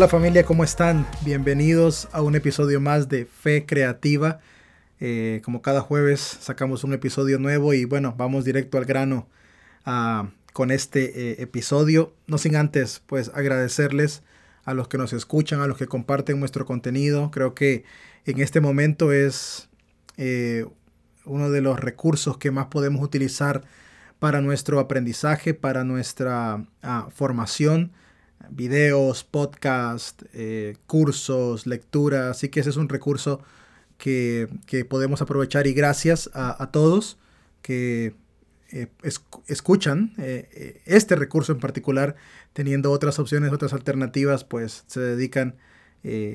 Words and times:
Hola 0.00 0.08
familia, 0.08 0.46
¿cómo 0.46 0.64
están? 0.64 1.06
Bienvenidos 1.26 2.08
a 2.12 2.22
un 2.22 2.34
episodio 2.34 2.80
más 2.80 3.10
de 3.10 3.26
Fe 3.26 3.66
Creativa. 3.66 4.40
Eh, 4.98 5.42
como 5.44 5.60
cada 5.60 5.82
jueves 5.82 6.38
sacamos 6.40 6.84
un 6.84 6.94
episodio 6.94 7.38
nuevo 7.38 7.74
y 7.74 7.84
bueno, 7.84 8.14
vamos 8.16 8.46
directo 8.46 8.78
al 8.78 8.86
grano 8.86 9.28
ah, 9.84 10.30
con 10.54 10.70
este 10.70 11.32
eh, 11.32 11.42
episodio. 11.42 12.14
No 12.26 12.38
sin 12.38 12.56
antes 12.56 13.02
pues 13.04 13.30
agradecerles 13.34 14.22
a 14.64 14.72
los 14.72 14.88
que 14.88 14.96
nos 14.96 15.12
escuchan, 15.12 15.60
a 15.60 15.66
los 15.66 15.76
que 15.76 15.86
comparten 15.86 16.40
nuestro 16.40 16.64
contenido. 16.64 17.30
Creo 17.30 17.54
que 17.54 17.84
en 18.24 18.40
este 18.40 18.62
momento 18.62 19.12
es 19.12 19.68
eh, 20.16 20.64
uno 21.26 21.50
de 21.50 21.60
los 21.60 21.78
recursos 21.78 22.38
que 22.38 22.50
más 22.50 22.68
podemos 22.68 23.02
utilizar 23.02 23.64
para 24.18 24.40
nuestro 24.40 24.80
aprendizaje, 24.80 25.52
para 25.52 25.84
nuestra 25.84 26.64
ah, 26.82 27.08
formación 27.14 27.92
videos, 28.48 29.24
podcast, 29.24 30.22
eh, 30.32 30.76
cursos, 30.86 31.66
lecturas. 31.66 32.36
Así 32.36 32.48
que 32.48 32.60
ese 32.60 32.70
es 32.70 32.76
un 32.76 32.88
recurso 32.88 33.42
que, 33.98 34.48
podemos 34.88 35.20
aprovechar 35.20 35.66
y 35.66 35.74
gracias 35.74 36.30
a, 36.32 36.70
todos 36.72 37.18
que 37.62 38.14
eh, 38.70 38.88
escuchan 39.46 40.14
eh, 40.16 40.80
este 40.86 41.16
recurso 41.16 41.52
en 41.52 41.60
particular, 41.60 42.16
teniendo 42.52 42.90
otras 42.90 43.18
opciones, 43.18 43.52
otras 43.52 43.72
alternativas, 43.72 44.44
pues 44.44 44.84
se 44.86 45.00
dedican 45.00 45.56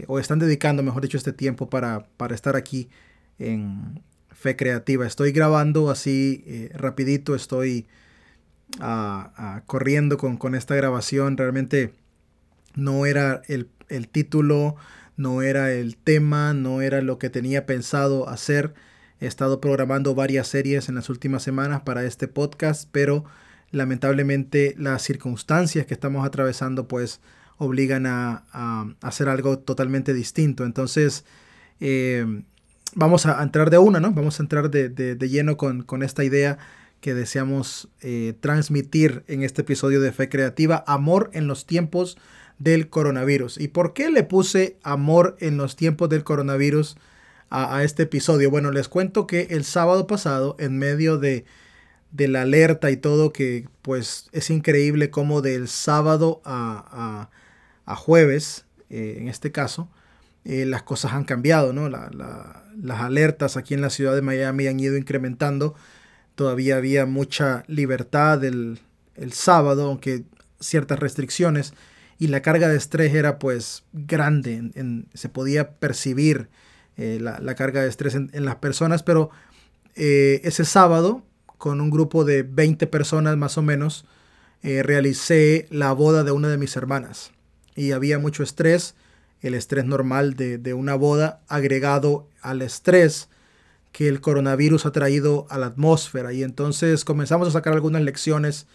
o 0.07 0.19
están 0.19 0.37
dedicando, 0.37 0.83
mejor 0.83 1.01
dicho, 1.01 1.17
este 1.17 1.33
tiempo 1.33 1.71
para, 1.71 2.05
para 2.17 2.35
estar 2.35 2.55
aquí 2.55 2.87
en 3.39 4.03
Fe 4.29 4.55
Creativa. 4.55 5.07
Estoy 5.07 5.31
grabando 5.31 5.89
así 5.89 6.69
rapidito, 6.75 7.33
estoy 7.33 7.87
corriendo 9.65 10.17
con, 10.17 10.37
con, 10.37 10.55
esta 10.55 10.75
grabación. 10.75 11.37
Realmente 11.37 11.93
no 12.75 13.05
era 13.05 13.41
el, 13.47 13.69
el, 13.89 14.07
título, 14.07 14.75
no 15.17 15.41
era 15.41 15.71
el 15.71 15.97
tema, 15.97 16.53
no 16.53 16.81
era 16.81 17.01
lo 17.01 17.17
que 17.19 17.29
tenía 17.29 17.65
pensado 17.65 18.29
hacer. 18.29 18.73
He 19.19 19.27
estado 19.27 19.61
programando 19.61 20.13
varias 20.15 20.47
series 20.47 20.89
en 20.89 20.95
las 20.95 21.09
últimas 21.09 21.43
semanas 21.43 21.81
para 21.81 22.03
este 22.03 22.27
podcast, 22.27 22.89
pero 22.91 23.25
lamentablemente 23.71 24.75
las 24.77 25.01
circunstancias 25.01 25.85
que 25.85 25.93
estamos 25.93 26.25
atravesando 26.25 26.87
pues 26.87 27.21
obligan 27.57 28.05
a, 28.05 28.43
a 28.51 28.87
hacer 29.01 29.29
algo 29.29 29.59
totalmente 29.59 30.13
distinto. 30.13 30.65
Entonces, 30.65 31.23
eh, 31.79 32.43
vamos 32.95 33.25
a 33.25 33.41
entrar 33.41 33.69
de 33.69 33.77
una, 33.77 33.99
¿no? 33.99 34.11
Vamos 34.11 34.39
a 34.39 34.43
entrar 34.43 34.69
de, 34.69 34.89
de, 34.89 35.29
lleno 35.29 35.57
con, 35.57 35.83
con 35.83 36.03
esta 36.03 36.23
idea 36.23 36.57
que 37.05 37.13
deseamos 37.13 37.87
eh, 38.01 38.33
transmitir 38.39 39.23
en 39.27 39.43
este 39.43 39.61
episodio 39.61 40.01
de 40.01 40.11
Fe 40.11 40.27
Creativa, 40.27 40.83
amor 40.87 41.29
en 41.33 41.45
los 41.45 41.67
tiempos 41.67 42.17
del 42.57 42.89
coronavirus. 42.89 43.59
¿Y 43.59 43.67
por 43.67 43.93
qué 43.93 44.09
le 44.09 44.23
puse 44.23 44.79
amor 44.81 45.37
en 45.39 45.55
los 45.55 45.75
tiempos 45.75 46.09
del 46.09 46.23
coronavirus 46.23 46.97
a, 47.51 47.83
este 47.83 48.01
episodio? 48.03 48.49
Bueno, 48.49 48.71
les 48.71 48.89
cuento 48.89 49.27
que 49.27 49.41
el 49.51 49.65
sábado 49.65 50.07
pasado, 50.07 50.55
en 50.57 50.79
medio 50.79 51.19
de, 51.19 51.45
la 52.17 52.41
alerta 52.41 52.89
y 52.89 52.97
todo, 52.97 53.31
que 53.31 53.67
pues 53.83 54.27
es 54.31 54.49
increíble 54.49 55.11
como 55.11 55.43
del 55.43 55.67
sábado 55.67 56.41
a, 56.43 57.29
a, 57.85 57.95
jueves, 57.95 58.65
eh, 58.89 59.17
en 59.19 59.27
este 59.27 59.51
caso, 59.51 59.91
eh, 60.43 60.65
las 60.65 60.81
cosas 60.81 61.13
han 61.13 61.25
cambiado, 61.25 61.71
¿no? 61.71 61.87
las 61.87 62.99
alertas 62.99 63.57
aquí 63.57 63.75
en 63.75 63.81
la 63.81 63.91
ciudad 63.91 64.15
de 64.15 64.23
Miami 64.23 64.65
han 64.65 64.79
ido 64.79 64.97
incrementando 64.97 65.75
Todavía 66.35 66.77
había 66.77 67.05
mucha 67.05 67.63
libertad 67.67 68.43
el, 68.43 68.79
sábado, 69.31 69.87
aunque 69.87 70.23
ciertas 70.59 70.99
restricciones. 70.99 71.73
Y 72.19 72.27
la 72.27 72.41
carga 72.41 72.67
de 72.67 72.77
estrés 72.77 73.13
era 73.13 73.39
pues 73.39 73.83
grande. 73.93 74.71
se 75.13 75.29
podía 75.29 75.71
percibir 75.71 76.49
eh, 76.97 77.19
la, 77.21 77.55
carga 77.55 77.81
de 77.81 77.89
estrés 77.89 78.15
en, 78.15 78.45
las 78.45 78.57
personas. 78.57 79.01
Pero 79.03 79.29
eh, 79.95 80.41
ese 80.43 80.65
sábado, 80.65 81.23
con 81.57 81.79
un 81.79 81.89
grupo 81.89 82.25
de 82.25 82.43
20 82.43 82.87
personas 82.87 83.37
más 83.37 83.57
o 83.57 83.61
menos, 83.61 84.05
eh, 84.61 84.83
realicé 84.83 85.67
la 85.69 85.93
boda 85.93 86.23
de 86.23 86.31
una 86.31 86.49
de 86.49 86.57
mis 86.57 86.75
hermanas. 86.75 87.31
Y 87.75 87.91
había 87.91 88.19
mucho 88.19 88.43
estrés, 88.43 88.95
el 89.41 89.53
estrés 89.53 89.85
normal 89.85 90.35
de, 90.35 90.57
de 90.57 90.73
una 90.73 90.95
boda 90.95 91.41
agregado 91.47 92.27
al 92.41 92.61
estrés 92.61 93.29
que 93.95 94.09
el 94.09 94.19
coronavirus 94.19 94.85
ha 94.85 94.91
traído 94.91 95.47
a 95.49 95.57
la 95.57 95.67
atmósfera. 95.67 96.33
Y 96.33 96.43
entonces 96.43 97.05
comenzamos 97.05 97.47
a 97.47 97.51
sacar 97.51 97.71
algunas 97.71 98.01
lecciones 98.01 98.67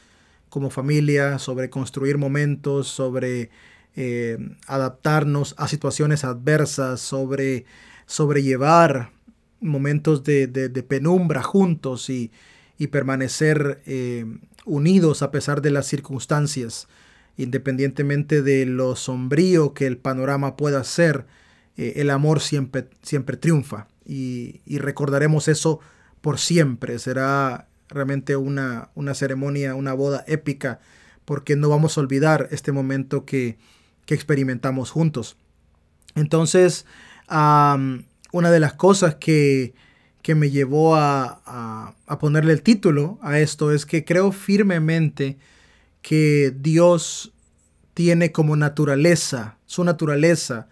como 0.49 0.71
familia 0.71 1.39
sobre 1.39 1.69
construir 1.69 2.17
momentos, 2.17 2.89
sobre 2.89 3.51
eh, 3.97 4.39
adaptarnos 4.67 5.55
a 5.59 5.69
situaciones 5.69 6.25
adversas, 6.25 7.03
sobre 7.03 7.67
sobrellevar 8.07 9.11
momentos 9.61 10.25
de, 10.25 10.49
penumbra 10.89 11.43
juntos 11.43 12.09
y, 12.09 12.33
permanecer 12.91 13.83
eh, 13.85 14.25
unidos 14.65 15.21
a 15.21 15.31
pesar 15.31 15.61
de 15.61 15.71
las 15.71 15.87
circunstancias, 15.87 16.89
independientemente 17.37 18.41
de 18.41 18.65
lo 18.65 18.97
sombrío 18.97 19.75
que 19.75 19.87
el 19.87 19.99
panorama 19.99 20.57
pueda 20.57 20.83
ser, 20.83 21.27
eh, 21.77 21.93
el 21.97 22.09
amor 22.09 22.41
siempre, 22.41 22.89
siempre 23.03 23.37
triunfa 23.37 23.87
y, 24.11 24.79
recordaremos 24.79 25.47
eso 25.47 25.79
por 26.21 26.39
siempre. 26.39 26.99
Será 26.99 27.69
realmente 27.89 28.35
una, 28.35 28.91
una, 28.95 29.15
ceremonia, 29.15 29.77
una 29.77 29.93
boda 29.93 30.25
épica, 30.27 30.81
porque 31.25 31.55
no 31.55 31.69
vamos 31.69 31.97
a 31.97 32.01
olvidar 32.01 32.49
este 32.51 32.73
momento 32.73 33.25
que, 33.25 33.59
experimentamos 34.09 34.91
juntos. 34.91 35.37
Entonces, 36.17 36.85
una 37.29 38.51
de 38.51 38.59
las 38.59 38.73
cosas 38.73 39.15
que, 39.15 39.73
que 40.21 40.35
me 40.35 40.51
llevó 40.51 40.97
a, 40.97 41.95
a, 42.09 42.19
ponerle 42.19 42.53
el 42.53 42.63
título 42.63 43.21
a 43.23 43.39
esto 43.39 43.71
es 43.71 43.87
que 43.87 44.05
creo 44.05 44.33
firmemente 44.33 45.39
que 46.03 46.53
Dios 46.59 47.33
tiene 47.95 48.33
como 48.33 48.57
naturaleza, 48.57 49.59
su 49.67 49.85
naturaleza 49.85 50.67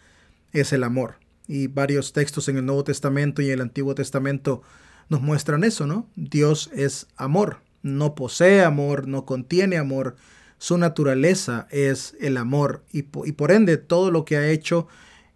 es 0.52 0.72
el 0.72 0.82
amor 0.82 1.14
y 1.48 1.66
varios 1.66 2.12
textos 2.12 2.48
en 2.48 2.58
el 2.58 2.66
Nuevo 2.66 2.84
Testamento 2.84 3.42
y 3.42 3.46
en 3.46 3.54
el 3.54 3.60
Antiguo 3.62 3.94
Testamento 3.94 4.62
nos 5.08 5.22
muestran 5.22 5.64
eso, 5.64 5.86
¿no? 5.86 6.06
Dios 6.14 6.70
es 6.74 7.08
amor, 7.16 7.62
no 7.82 8.14
posee 8.14 8.62
amor, 8.62 9.08
no 9.08 9.24
contiene 9.24 9.78
amor, 9.78 10.16
su 10.58 10.76
naturaleza 10.76 11.66
es 11.70 12.14
el 12.20 12.36
amor 12.36 12.84
y, 12.92 13.02
por 13.02 13.50
ende 13.50 13.78
todo 13.78 14.10
lo 14.10 14.24
que 14.24 14.36
ha 14.36 14.48
hecho 14.48 14.86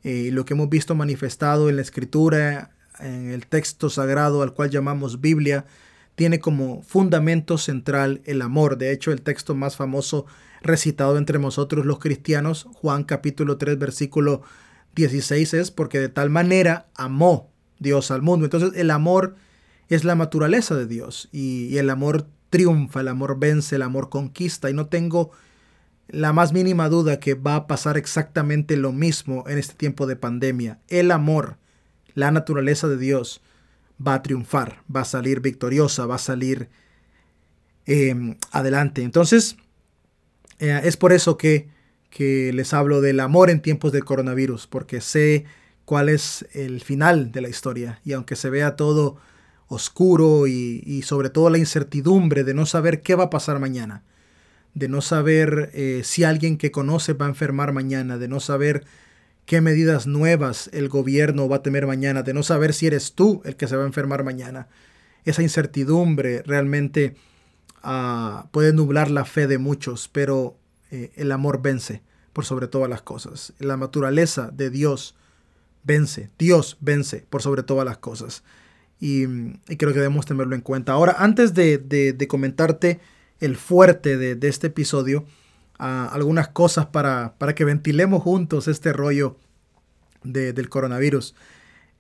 y 0.04 0.28
eh, 0.28 0.32
lo 0.32 0.44
que 0.44 0.54
hemos 0.54 0.68
visto 0.68 0.94
manifestado 0.94 1.70
en 1.70 1.76
la 1.76 1.82
escritura, 1.82 2.72
en 2.98 3.30
el 3.30 3.46
texto 3.46 3.88
sagrado 3.88 4.42
al 4.42 4.52
cual 4.52 4.68
llamamos 4.68 5.20
Biblia, 5.20 5.64
tiene 6.14 6.40
como 6.40 6.82
fundamento 6.82 7.56
central 7.56 8.20
el 8.26 8.42
amor. 8.42 8.76
De 8.76 8.92
hecho, 8.92 9.12
el 9.12 9.22
texto 9.22 9.54
más 9.54 9.76
famoso 9.76 10.26
recitado 10.60 11.16
entre 11.16 11.38
nosotros 11.38 11.86
los 11.86 11.98
cristianos, 11.98 12.66
Juan 12.74 13.04
capítulo 13.04 13.56
3 13.56 13.78
versículo 13.78 14.42
16 14.94 15.54
es 15.54 15.70
porque 15.70 16.00
de 16.00 16.08
tal 16.08 16.30
manera 16.30 16.86
amó 16.94 17.50
Dios 17.78 18.10
al 18.10 18.22
mundo. 18.22 18.46
Entonces 18.46 18.72
el 18.76 18.90
amor 18.90 19.36
es 19.88 20.04
la 20.04 20.14
naturaleza 20.14 20.74
de 20.74 20.86
Dios 20.86 21.28
y, 21.32 21.76
el 21.76 21.90
amor 21.90 22.26
triunfa, 22.50 23.00
el 23.00 23.08
amor 23.08 23.38
vence, 23.38 23.76
el 23.76 23.82
amor 23.82 24.08
conquista 24.08 24.70
y 24.70 24.74
no 24.74 24.86
tengo 24.86 25.30
la 26.08 26.32
más 26.32 26.52
mínima 26.52 26.88
duda 26.88 27.20
que 27.20 27.34
va 27.34 27.56
a 27.56 27.66
pasar 27.66 27.96
exactamente 27.96 28.76
lo 28.76 28.92
mismo 28.92 29.44
en 29.48 29.58
este 29.58 29.74
tiempo 29.74 30.06
de 30.06 30.16
pandemia. 30.16 30.78
El 30.88 31.10
amor, 31.10 31.56
la 32.14 32.30
naturaleza 32.30 32.88
de 32.88 32.98
Dios 32.98 33.40
va 34.04 34.14
a 34.14 34.22
triunfar, 34.22 34.82
va 34.94 35.02
a 35.02 35.06
salir 35.06 35.40
victoriosa, 35.40 36.06
va 36.06 36.16
a 36.16 36.18
salir 36.18 36.68
em, 37.86 38.36
adelante. 38.50 39.02
Entonces, 39.02 39.56
eh, 40.58 40.80
es 40.84 40.96
por 40.96 41.12
eso 41.12 41.36
que 41.36 41.68
que 42.12 42.52
les 42.52 42.74
hablo 42.74 43.00
del 43.00 43.18
amor 43.20 43.48
en 43.48 43.62
tiempos 43.62 43.90
del 43.90 44.04
coronavirus, 44.04 44.66
porque 44.66 45.00
sé 45.00 45.46
cuál 45.86 46.10
es 46.10 46.46
el 46.52 46.82
final 46.82 47.32
de 47.32 47.40
la 47.40 47.48
historia. 47.48 48.00
Y 48.04 48.12
aunque 48.12 48.36
se 48.36 48.50
vea 48.50 48.76
todo 48.76 49.16
oscuro 49.66 50.46
y, 50.46 51.02
sobre 51.02 51.30
todo 51.30 51.48
la 51.48 51.56
incertidumbre 51.56 52.44
de 52.44 52.52
no 52.52 52.66
saber 52.66 53.00
qué 53.00 53.14
va 53.14 53.24
a 53.24 53.30
pasar 53.30 53.58
mañana, 53.58 54.02
de 54.74 54.88
no 54.88 55.00
saber 55.00 55.70
eh, 55.72 56.02
si 56.04 56.22
alguien 56.22 56.58
que 56.58 56.70
conoce 56.70 57.14
va 57.14 57.24
a 57.24 57.30
enfermar 57.30 57.72
mañana, 57.72 58.18
de 58.18 58.28
no 58.28 58.40
saber 58.40 58.84
qué 59.46 59.62
medidas 59.62 60.06
nuevas 60.06 60.68
el 60.74 60.90
gobierno 60.90 61.48
va 61.48 61.56
a 61.56 61.62
tener 61.62 61.86
mañana, 61.86 62.22
de 62.22 62.34
no 62.34 62.42
saber 62.42 62.74
si 62.74 62.86
eres 62.86 63.14
tú 63.14 63.40
el 63.46 63.56
que 63.56 63.66
se 63.66 63.76
va 63.76 63.84
a 63.84 63.86
enfermar 63.86 64.22
mañana. 64.22 64.68
Esa 65.24 65.42
incertidumbre 65.42 66.42
realmente 66.42 67.16
ah, 67.82 68.48
puede 68.50 68.74
nublar 68.74 69.10
la 69.10 69.24
fe 69.24 69.46
de 69.46 69.56
muchos, 69.56 70.08
pero 70.08 70.58
eh, 70.92 71.10
el 71.16 71.32
amor 71.32 71.62
vence 71.62 72.02
por 72.34 72.44
sobre 72.44 72.68
todas 72.68 72.88
las 72.88 73.00
cosas. 73.00 73.54
La 73.58 73.78
naturaleza 73.78 74.50
de 74.52 74.68
Dios 74.68 75.16
vence. 75.84 76.28
Dios 76.38 76.76
vence 76.80 77.24
por 77.30 77.40
sobre 77.40 77.62
todas 77.62 77.86
las 77.86 77.96
cosas. 77.96 78.44
Y, 79.00 79.26
creo 79.78 79.92
que 79.92 80.00
debemos 80.00 80.26
tenerlo 80.26 80.54
en 80.54 80.60
cuenta. 80.60 80.92
Ahora, 80.92 81.16
antes 81.18 81.54
de, 81.54 82.26
comentarte 82.28 83.00
el 83.40 83.56
fuerte 83.56 84.18
de, 84.18 84.48
este 84.48 84.66
episodio, 84.66 85.24
algunas 85.78 86.48
cosas 86.48 86.86
para, 86.86 87.36
para, 87.38 87.54
que 87.54 87.64
ventilemos 87.64 88.22
juntos 88.22 88.68
este 88.68 88.92
rollo 88.92 89.38
del 90.22 90.68
coronavirus. 90.68 91.34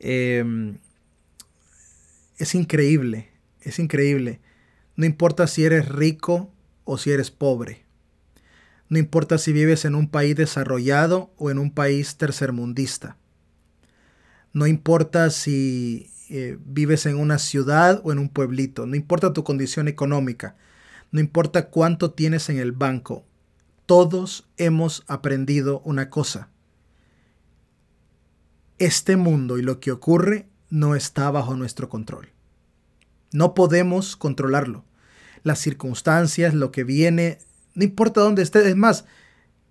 Em, 0.00 0.76
es 2.36 2.54
increíble, 2.54 3.30
es 3.62 3.78
increíble. 3.78 4.40
No 4.96 5.06
importa 5.06 5.46
si 5.46 5.64
eres 5.64 5.88
rico 5.88 6.52
o 6.84 6.98
si 6.98 7.10
eres 7.10 7.30
pobre. 7.30 7.81
No 8.92 8.98
importa 8.98 9.38
si 9.38 9.54
vives 9.54 9.86
en 9.86 9.94
un 9.94 10.06
país 10.06 10.36
desarrollado 10.36 11.32
o 11.38 11.50
en 11.50 11.58
un 11.58 11.70
país 11.70 12.16
tercermundista. 12.16 13.16
No 14.52 14.66
importa 14.66 15.30
si 15.30 16.10
eh, 16.28 16.58
vives 16.62 17.06
en 17.06 17.16
una 17.16 17.38
ciudad 17.38 18.02
o 18.04 18.12
en 18.12 18.18
un 18.18 18.28
pueblito. 18.28 18.84
No 18.84 18.94
importa 18.94 19.32
tu 19.32 19.44
condición 19.44 19.88
económica. 19.88 20.56
No 21.10 21.20
importa 21.20 21.70
cuánto 21.70 22.10
tienes 22.10 22.50
en 22.50 22.58
el 22.58 22.72
banco. 22.72 23.24
Todos 23.86 24.46
hemos 24.58 25.04
aprendido 25.06 25.80
una 25.86 26.10
cosa. 26.10 26.50
Este 28.78 29.16
mundo 29.16 29.56
y 29.56 29.62
lo 29.62 29.80
que 29.80 29.90
ocurre 29.90 30.50
no 30.68 30.94
está 30.96 31.30
bajo 31.30 31.56
nuestro 31.56 31.88
control. 31.88 32.28
No 33.32 33.54
podemos 33.54 34.16
controlarlo. 34.16 34.84
Las 35.44 35.60
circunstancias, 35.60 36.52
lo 36.52 36.72
que 36.72 36.84
viene, 36.84 37.38
no 37.74 37.84
importa 37.84 38.20
dónde 38.20 38.42
estés. 38.42 38.66
Es 38.66 38.76
más, 38.76 39.04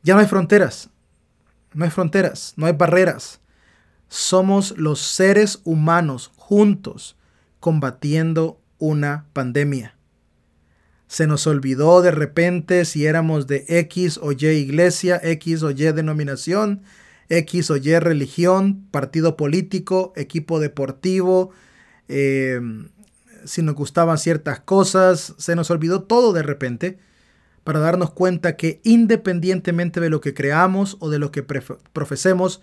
ya 0.04 0.14
no 0.14 0.20
hay 0.20 0.28
fronteras. 0.28 0.90
No 1.74 1.86
hay 1.86 1.92
fronteras, 1.92 2.54
no 2.58 2.66
hay 2.66 2.74
barreras. 2.74 3.40
Somos 4.10 4.78
los 4.78 5.00
seres 5.00 5.62
humanos 5.64 6.32
juntos 6.36 7.16
combatiendo 7.60 8.60
una 8.78 9.26
pandemia. 9.32 9.96
Se 11.08 11.28
nos 11.28 11.48
olvidó 11.48 12.02
de 12.02 12.12
repente 12.12 12.86
si 12.86 13.06
éramos 13.06 13.48
de 13.48 13.66
X 13.68 14.20
o 14.22 14.32
Y 14.32 14.48
iglesia, 14.48 15.20
X 15.24 15.64
o 15.64 15.72
Y 15.72 15.92
denominación, 15.92 16.82
X 17.30 17.70
o 17.72 17.78
Y 17.78 18.00
religión, 18.00 18.88
partido 18.92 19.38
político, 19.38 20.12
equipo 20.16 20.60
deportivo, 20.60 21.52
eh, 22.08 22.60
si 23.46 23.62
nos 23.62 23.76
gustaban 23.76 24.18
ciertas 24.18 24.60
cosas, 24.60 25.36
se 25.38 25.56
nos 25.56 25.72
olvidó 25.72 26.04
todo 26.04 26.34
de 26.34 26.44
repente 26.44 27.00
para 27.64 27.80
darnos 27.80 28.12
cuenta 28.12 28.56
que 28.56 28.82
independientemente 28.84 30.00
de 30.00 30.10
lo 30.10 30.22
que 30.22 30.34
creamos 30.34 30.98
o 31.00 31.10
de 31.10 31.20
lo 31.20 31.32
que 31.32 31.44
profesemos, 31.44 32.62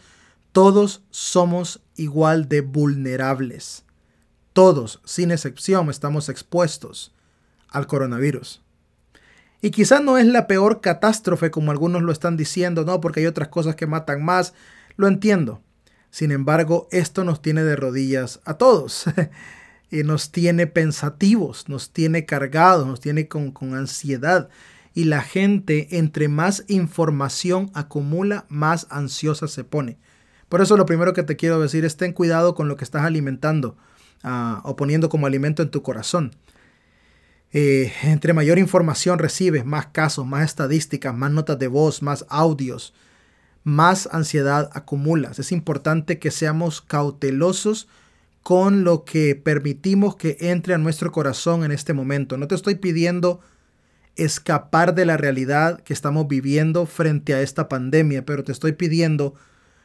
todos 0.52 1.02
somos 1.10 1.80
igual 1.96 2.48
de 2.48 2.62
vulnerables. 2.62 3.84
Todos, 4.52 5.00
sin 5.04 5.30
excepción, 5.30 5.88
estamos 5.88 6.28
expuestos 6.28 7.14
al 7.70 7.86
coronavirus. 7.86 8.62
Y 9.60 9.70
quizás 9.70 10.02
no 10.02 10.18
es 10.18 10.26
la 10.26 10.46
peor 10.46 10.80
catástrofe 10.80 11.50
como 11.50 11.70
algunos 11.70 12.02
lo 12.02 12.12
están 12.12 12.36
diciendo, 12.36 12.84
no, 12.84 13.00
porque 13.00 13.20
hay 13.20 13.26
otras 13.26 13.48
cosas 13.48 13.74
que 13.74 13.86
matan 13.86 14.24
más. 14.24 14.54
Lo 14.96 15.08
entiendo. 15.08 15.62
Sin 16.10 16.32
embargo, 16.32 16.88
esto 16.90 17.24
nos 17.24 17.42
tiene 17.42 17.62
de 17.64 17.76
rodillas 17.76 18.40
a 18.44 18.54
todos. 18.54 19.04
y 19.90 20.02
nos 20.02 20.30
tiene 20.30 20.66
pensativos, 20.66 21.68
nos 21.68 21.90
tiene 21.90 22.24
cargados, 22.24 22.86
nos 22.86 23.00
tiene 23.00 23.28
con, 23.28 23.50
con 23.50 23.74
ansiedad. 23.74 24.48
Y 24.98 25.04
la 25.04 25.22
gente, 25.22 25.96
entre 25.96 26.26
más 26.26 26.64
información 26.66 27.70
acumula, 27.72 28.46
más 28.48 28.88
ansiosa 28.90 29.46
se 29.46 29.62
pone. 29.62 29.96
Por 30.48 30.60
eso 30.60 30.76
lo 30.76 30.86
primero 30.86 31.12
que 31.12 31.22
te 31.22 31.36
quiero 31.36 31.60
decir 31.60 31.84
es 31.84 31.96
ten 31.96 32.12
cuidado 32.12 32.56
con 32.56 32.66
lo 32.66 32.76
que 32.76 32.82
estás 32.82 33.04
alimentando 33.04 33.76
ah, 34.24 34.60
o 34.64 34.74
poniendo 34.74 35.08
como 35.08 35.28
alimento 35.28 35.62
en 35.62 35.70
tu 35.70 35.82
corazón. 35.82 36.32
Eh, 37.52 37.92
entre 38.02 38.32
mayor 38.32 38.58
información 38.58 39.20
recibes, 39.20 39.64
más 39.64 39.86
casos, 39.86 40.26
más 40.26 40.44
estadísticas, 40.44 41.14
más 41.14 41.30
notas 41.30 41.60
de 41.60 41.68
voz, 41.68 42.02
más 42.02 42.26
audios, 42.28 42.92
más 43.62 44.08
ansiedad 44.10 44.68
acumulas. 44.72 45.38
Es 45.38 45.52
importante 45.52 46.18
que 46.18 46.32
seamos 46.32 46.80
cautelosos 46.80 47.86
con 48.42 48.82
lo 48.82 49.04
que 49.04 49.36
permitimos 49.36 50.16
que 50.16 50.38
entre 50.40 50.74
a 50.74 50.78
nuestro 50.78 51.12
corazón 51.12 51.62
en 51.62 51.70
este 51.70 51.92
momento. 51.92 52.36
No 52.36 52.48
te 52.48 52.56
estoy 52.56 52.74
pidiendo 52.74 53.38
escapar 54.18 54.94
de 54.94 55.06
la 55.06 55.16
realidad 55.16 55.80
que 55.80 55.92
estamos 55.92 56.28
viviendo 56.28 56.86
frente 56.86 57.34
a 57.34 57.40
esta 57.40 57.68
pandemia, 57.68 58.26
pero 58.26 58.42
te 58.44 58.52
estoy 58.52 58.72
pidiendo 58.72 59.34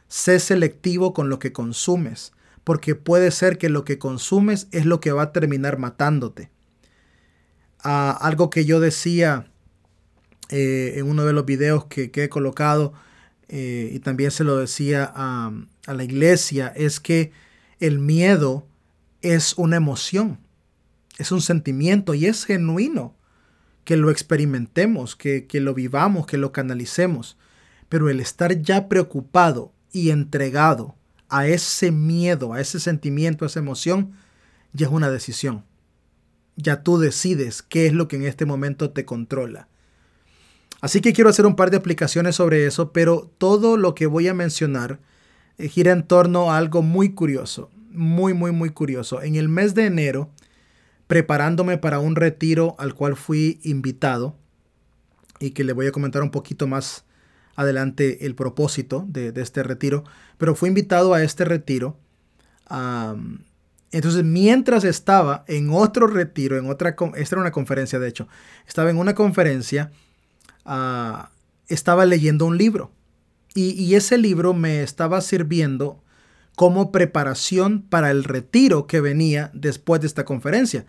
sé 0.08 0.40
selectivo 0.40 1.14
con 1.14 1.28
lo 1.28 1.38
que 1.38 1.52
consumes, 1.52 2.32
porque 2.64 2.94
puede 2.94 3.30
ser 3.30 3.58
que 3.58 3.68
lo 3.68 3.84
que 3.84 3.98
consumes 3.98 4.66
es 4.72 4.86
lo 4.86 5.00
que 5.00 5.12
va 5.12 5.22
a 5.22 5.32
terminar 5.32 5.78
matándote. 5.78 6.50
Ah, 7.82 8.18
algo 8.20 8.50
que 8.50 8.64
yo 8.64 8.80
decía 8.80 9.50
eh, 10.50 10.94
en 10.96 11.08
uno 11.08 11.24
de 11.24 11.32
los 11.32 11.46
videos 11.46 11.86
que, 11.86 12.10
he 12.12 12.28
colocado, 12.28 12.92
eh, 13.48 13.90
y 13.92 14.00
también 14.00 14.32
se 14.32 14.42
lo 14.42 14.58
decía 14.58 15.04
a 15.14 15.52
la 15.86 16.04
iglesia, 16.04 16.72
es 16.74 16.98
que 16.98 17.32
el 17.78 18.00
miedo 18.00 18.66
es 19.22 19.54
una 19.56 19.76
emoción, 19.76 20.40
es 21.18 21.30
un 21.30 21.40
sentimiento 21.40 22.14
y 22.14 22.26
es 22.26 22.44
genuino 22.44 23.14
que 23.84 23.96
lo 23.96 24.10
experimentemos, 24.10 25.14
que, 25.14 25.46
lo 25.52 25.74
vivamos, 25.74 26.26
que 26.26 26.38
lo 26.38 26.52
canalicemos. 26.52 27.36
Pero 27.88 28.08
el 28.08 28.20
estar 28.20 28.60
ya 28.62 28.88
preocupado 28.88 29.72
y 29.92 30.10
entregado 30.10 30.96
a 31.28 31.46
ese 31.46 31.90
miedo, 31.92 32.52
a 32.52 32.60
ese 32.60 32.80
sentimiento, 32.80 33.44
a 33.44 33.48
esa 33.48 33.60
emoción, 33.60 34.12
ya 34.72 34.86
es 34.86 34.92
una 34.92 35.10
decisión. 35.10 35.64
Ya 36.56 36.82
tú 36.82 36.98
decides 36.98 37.62
qué 37.62 37.86
es 37.86 37.92
lo 37.92 38.08
que 38.08 38.16
en 38.16 38.24
este 38.24 38.46
momento 38.46 38.90
te 38.90 39.04
controla. 39.04 39.68
Así 40.80 41.00
que 41.00 41.12
quiero 41.12 41.30
hacer 41.30 41.46
un 41.46 41.56
par 41.56 41.70
de 41.70 41.76
aplicaciones 41.76 42.36
sobre 42.36 42.66
eso, 42.66 42.92
pero 42.92 43.30
todo 43.38 43.76
lo 43.76 43.94
que 43.94 44.06
voy 44.06 44.28
a 44.28 44.34
mencionar 44.34 45.00
eh, 45.58 45.68
gira 45.68 45.92
en 45.92 46.06
torno 46.06 46.52
a 46.52 46.58
algo 46.58 46.82
muy 46.82 47.14
curioso, 47.14 47.70
muy, 47.90 48.34
muy, 48.34 48.52
muy 48.52 48.70
curioso. 48.70 49.22
En 49.22 49.36
el 49.36 49.48
mes 49.48 49.74
de 49.74 49.86
enero, 49.86 50.30
preparándome 51.06 51.78
para 51.78 51.98
un 51.98 52.16
retiro 52.16 52.74
al 52.78 52.94
cual 52.94 53.16
fui 53.16 53.60
invitado 53.62 54.36
y 55.40 55.50
que 55.50 55.64
le 55.64 55.72
voy 55.72 55.86
a 55.86 55.92
comentar 55.92 56.22
un 56.22 56.30
poquito 56.30 56.66
más 56.66 57.04
adelante 57.56 58.26
el 58.26 58.34
propósito 58.34 59.04
de, 59.08 59.32
este 59.36 59.62
retiro, 59.62 60.04
pero 60.38 60.54
fui 60.54 60.68
invitado 60.68 61.14
a 61.14 61.22
este 61.22 61.44
retiro. 61.44 61.96
entonces, 63.90 64.24
mientras 64.24 64.84
estaba 64.84 65.44
en 65.46 65.70
otro 65.70 66.06
retiro, 66.06 66.58
en 66.58 66.68
otra, 66.68 66.96
esta 67.16 67.34
era 67.34 67.40
una 67.40 67.52
conferencia 67.52 67.98
de 67.98 68.08
hecho, 68.08 68.28
estaba 68.66 68.90
en 68.90 68.98
una 68.98 69.14
conferencia, 69.14 69.92
ah, 70.64 71.30
estaba 71.68 72.04
leyendo 72.06 72.46
un 72.46 72.58
libro 72.58 72.90
y, 73.54 73.94
ese 73.94 74.18
libro 74.18 74.52
me 74.52 74.82
estaba 74.82 75.20
sirviendo 75.20 76.02
como 76.56 76.92
preparación 76.92 77.82
para 77.82 78.10
el 78.10 78.24
retiro 78.24 78.86
que 78.86 79.00
venía 79.00 79.50
después 79.54 80.00
de 80.00 80.06
esta 80.06 80.24
conferencia. 80.24 80.86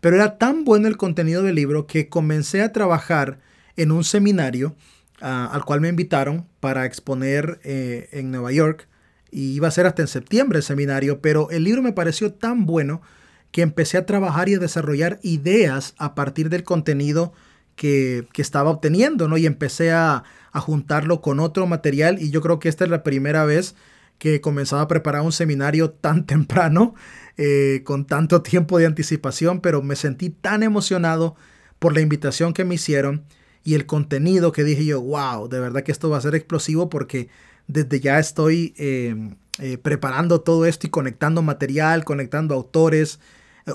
Pero 0.00 0.16
era 0.16 0.38
tan 0.38 0.64
bueno 0.64 0.86
el 0.86 0.96
contenido 0.96 1.42
del 1.42 1.56
libro 1.56 1.86
que 1.86 2.08
comencé 2.08 2.62
a 2.62 2.72
trabajar 2.72 3.38
en 3.76 3.90
un 3.90 4.04
seminario 4.04 4.76
ah, 5.20 5.50
al 5.52 5.64
cual 5.64 5.80
me 5.80 5.88
invitaron 5.88 6.46
para 6.60 6.84
exponer 6.84 7.60
eh, 7.64 8.08
en 8.12 8.30
Nueva 8.30 8.52
York. 8.52 8.88
Y 9.30 9.52
iba 9.52 9.68
a 9.68 9.72
ser 9.72 9.86
hasta 9.86 10.02
en 10.02 10.08
septiembre 10.08 10.58
el 10.58 10.62
seminario, 10.62 11.20
pero 11.20 11.50
el 11.50 11.64
libro 11.64 11.82
me 11.82 11.92
pareció 11.92 12.32
tan 12.32 12.64
bueno 12.64 13.02
que 13.50 13.62
empecé 13.62 13.98
a 13.98 14.06
trabajar 14.06 14.48
y 14.48 14.54
a 14.54 14.58
desarrollar 14.58 15.18
ideas 15.22 15.94
a 15.98 16.14
partir 16.14 16.48
del 16.48 16.64
contenido 16.64 17.32
que, 17.76 18.26
que 18.32 18.42
estaba 18.42 18.70
obteniendo, 18.70 19.28
¿no? 19.28 19.36
Y 19.36 19.46
empecé 19.46 19.92
a, 19.92 20.24
a 20.52 20.60
juntarlo 20.60 21.20
con 21.20 21.40
otro 21.40 21.66
material 21.66 22.20
y 22.20 22.30
yo 22.30 22.40
creo 22.40 22.58
que 22.58 22.68
esta 22.68 22.84
es 22.84 22.90
la 22.90 23.02
primera 23.02 23.44
vez 23.44 23.74
que 24.18 24.40
comenzaba 24.40 24.82
a 24.82 24.88
preparar 24.88 25.22
un 25.22 25.32
seminario 25.32 25.90
tan 25.90 26.26
temprano, 26.26 26.94
eh, 27.36 27.82
con 27.84 28.04
tanto 28.04 28.42
tiempo 28.42 28.78
de 28.78 28.86
anticipación, 28.86 29.60
pero 29.60 29.82
me 29.82 29.96
sentí 29.96 30.30
tan 30.30 30.62
emocionado 30.62 31.36
por 31.78 31.94
la 31.94 32.00
invitación 32.00 32.52
que 32.52 32.64
me 32.64 32.74
hicieron 32.74 33.24
y 33.64 33.74
el 33.74 33.86
contenido 33.86 34.50
que 34.50 34.64
dije 34.64 34.84
yo, 34.84 35.00
wow, 35.00 35.48
de 35.48 35.60
verdad 35.60 35.82
que 35.82 35.92
esto 35.92 36.10
va 36.10 36.18
a 36.18 36.22
ser 36.22 36.34
explosivo 36.34 36.88
porque 36.88 37.28
desde 37.66 38.00
ya 38.00 38.18
estoy 38.18 38.74
eh, 38.78 39.14
eh, 39.60 39.78
preparando 39.78 40.40
todo 40.40 40.66
esto 40.66 40.86
y 40.86 40.90
conectando 40.90 41.42
material, 41.42 42.04
conectando 42.04 42.54
autores, 42.54 43.20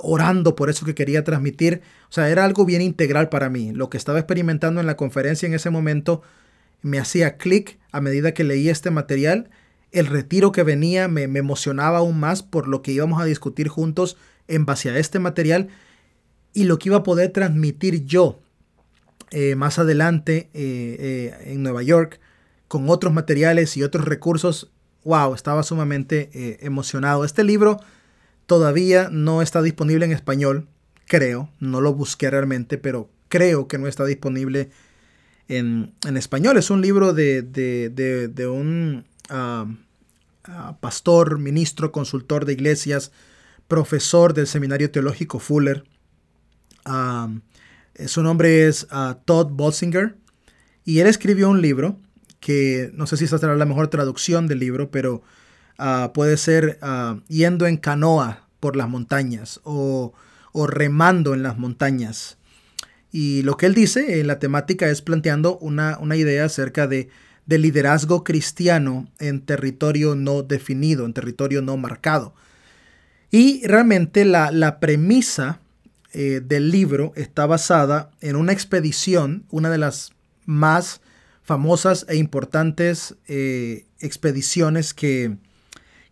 orando 0.02 0.56
por 0.56 0.70
eso 0.70 0.86
que 0.86 0.96
quería 0.96 1.24
transmitir. 1.24 1.82
O 2.10 2.12
sea, 2.12 2.30
era 2.30 2.44
algo 2.44 2.66
bien 2.66 2.82
integral 2.82 3.30
para 3.30 3.50
mí. 3.50 3.72
Lo 3.72 3.90
que 3.90 3.98
estaba 3.98 4.20
experimentando 4.20 4.82
en 4.82 4.88
la 4.88 4.98
conferencia 4.98 5.46
en 5.46 5.54
ese 5.54 5.70
momento 5.70 6.22
me 6.82 7.00
hacía 7.00 7.38
clic 7.38 7.80
a 7.92 8.02
medida 8.02 8.34
que 8.34 8.44
leía 8.44 8.72
este 8.72 8.92
material. 8.92 9.50
El 9.94 10.08
retiro 10.08 10.52
que 10.52 10.64
venía 10.64 11.08
me, 11.08 11.24
emocionaba 11.24 12.00
aún 12.00 12.20
más 12.20 12.44
por 12.44 12.68
lo 12.68 12.82
que 12.82 12.92
íbamos 12.92 13.22
a 13.22 13.26
discutir 13.26 13.70
juntos 13.70 14.18
en 14.50 14.66
base 14.66 14.90
a 14.90 14.98
este 14.98 15.20
material 15.20 15.70
y 16.54 16.66
lo 16.66 16.78
que 16.78 16.90
iba 16.90 16.98
a 16.98 17.04
poder 17.04 17.32
transmitir 17.32 18.06
yo 18.06 18.40
eh, 19.32 19.56
más 19.56 19.80
adelante 19.80 20.50
eh, 20.54 20.98
eh, 21.00 21.54
en 21.54 21.64
Nueva 21.64 21.84
York 21.84 22.20
con 22.68 22.90
otros 22.90 23.14
materiales 23.14 23.78
y 23.78 23.84
otros 23.84 24.06
recursos. 24.06 24.72
Wow, 25.06 25.36
estaba 25.36 25.64
sumamente 25.64 26.58
emocionado. 26.66 27.24
Este 27.24 27.44
libro 27.44 27.80
todavía 28.46 29.10
no 29.12 29.42
está 29.42 29.62
disponible 29.62 30.06
en 30.06 30.12
español, 30.12 30.68
creo, 31.06 31.50
no 31.60 31.82
lo 31.82 31.94
busqué 31.94 32.30
realmente, 32.30 32.78
pero 32.78 33.10
creo 33.28 33.68
que 33.68 33.78
no 33.78 33.88
está 33.88 34.06
disponible 34.06 34.70
en, 35.48 35.94
español. 36.16 36.58
Es 36.58 36.70
un 36.70 36.82
libro 36.82 37.14
de, 37.14 38.48
un 38.48 39.06
ah, 39.34 40.78
pastor, 40.80 41.40
ministro, 41.40 41.92
consultor 41.92 42.46
de 42.46 42.54
iglesias, 42.54 43.12
profesor 43.68 44.34
del 44.34 44.48
Seminario 44.48 44.92
Teológico 44.92 45.40
Fuller. 45.40 45.84
Ah, 46.86 47.30
su 48.06 48.24
nombre 48.24 48.68
es 48.68 48.88
Todd 49.26 49.52
Bolsinger 49.52 50.16
y 50.86 51.00
él 51.00 51.08
escribió 51.08 51.50
un 51.50 51.62
libro 51.62 52.00
que 52.40 52.92
no 52.94 53.08
sé 53.08 53.18
si 53.18 53.26
esta 53.26 53.38
será 53.38 53.56
la 53.56 53.66
mejor 53.66 53.88
traducción 53.88 54.48
del 54.48 54.60
libro, 54.60 54.92
pero 54.92 55.24
puede 56.14 56.38
ser 56.38 56.80
Yendo 57.28 57.68
en 57.68 57.78
canoa 57.78 58.48
por 58.60 58.76
las 58.76 58.90
montañas 58.90 59.60
o 59.64 60.14
remando 60.54 61.34
en 61.34 61.44
las 61.44 61.58
montañas. 61.58 62.38
Y 63.14 63.44
lo 63.44 63.58
que 63.58 63.68
él 63.68 63.76
dice 63.76 64.20
en 64.20 64.26
la 64.28 64.40
temática 64.40 64.90
es 64.90 65.04
planteando 65.04 65.60
una, 65.60 65.98
idea 66.18 66.46
acerca 66.46 66.88
de, 66.88 67.10
liderazgo 67.48 68.24
cristiano 68.24 69.08
en 69.20 69.42
territorio 69.42 70.16
no 70.16 70.44
definido, 70.44 71.06
en 71.06 71.14
territorio 71.14 71.62
no 71.62 71.78
marcado. 71.78 72.34
Y 73.32 73.66
realmente 73.66 74.26
la, 74.26 74.80
premisa 74.80 75.60
eh, 76.14 76.42
del 76.44 76.72
libro 76.72 77.14
está 77.16 77.46
basada 77.46 78.12
en 78.22 78.36
una 78.36 78.54
expedición, 78.54 79.46
una 79.50 79.70
de 79.70 79.80
las 79.80 80.12
más 80.46 81.02
famosas 81.42 82.06
e 82.08 82.16
importantes 82.16 83.16
eh, 83.28 83.86
expediciones 84.00 84.94
que, 84.94 85.38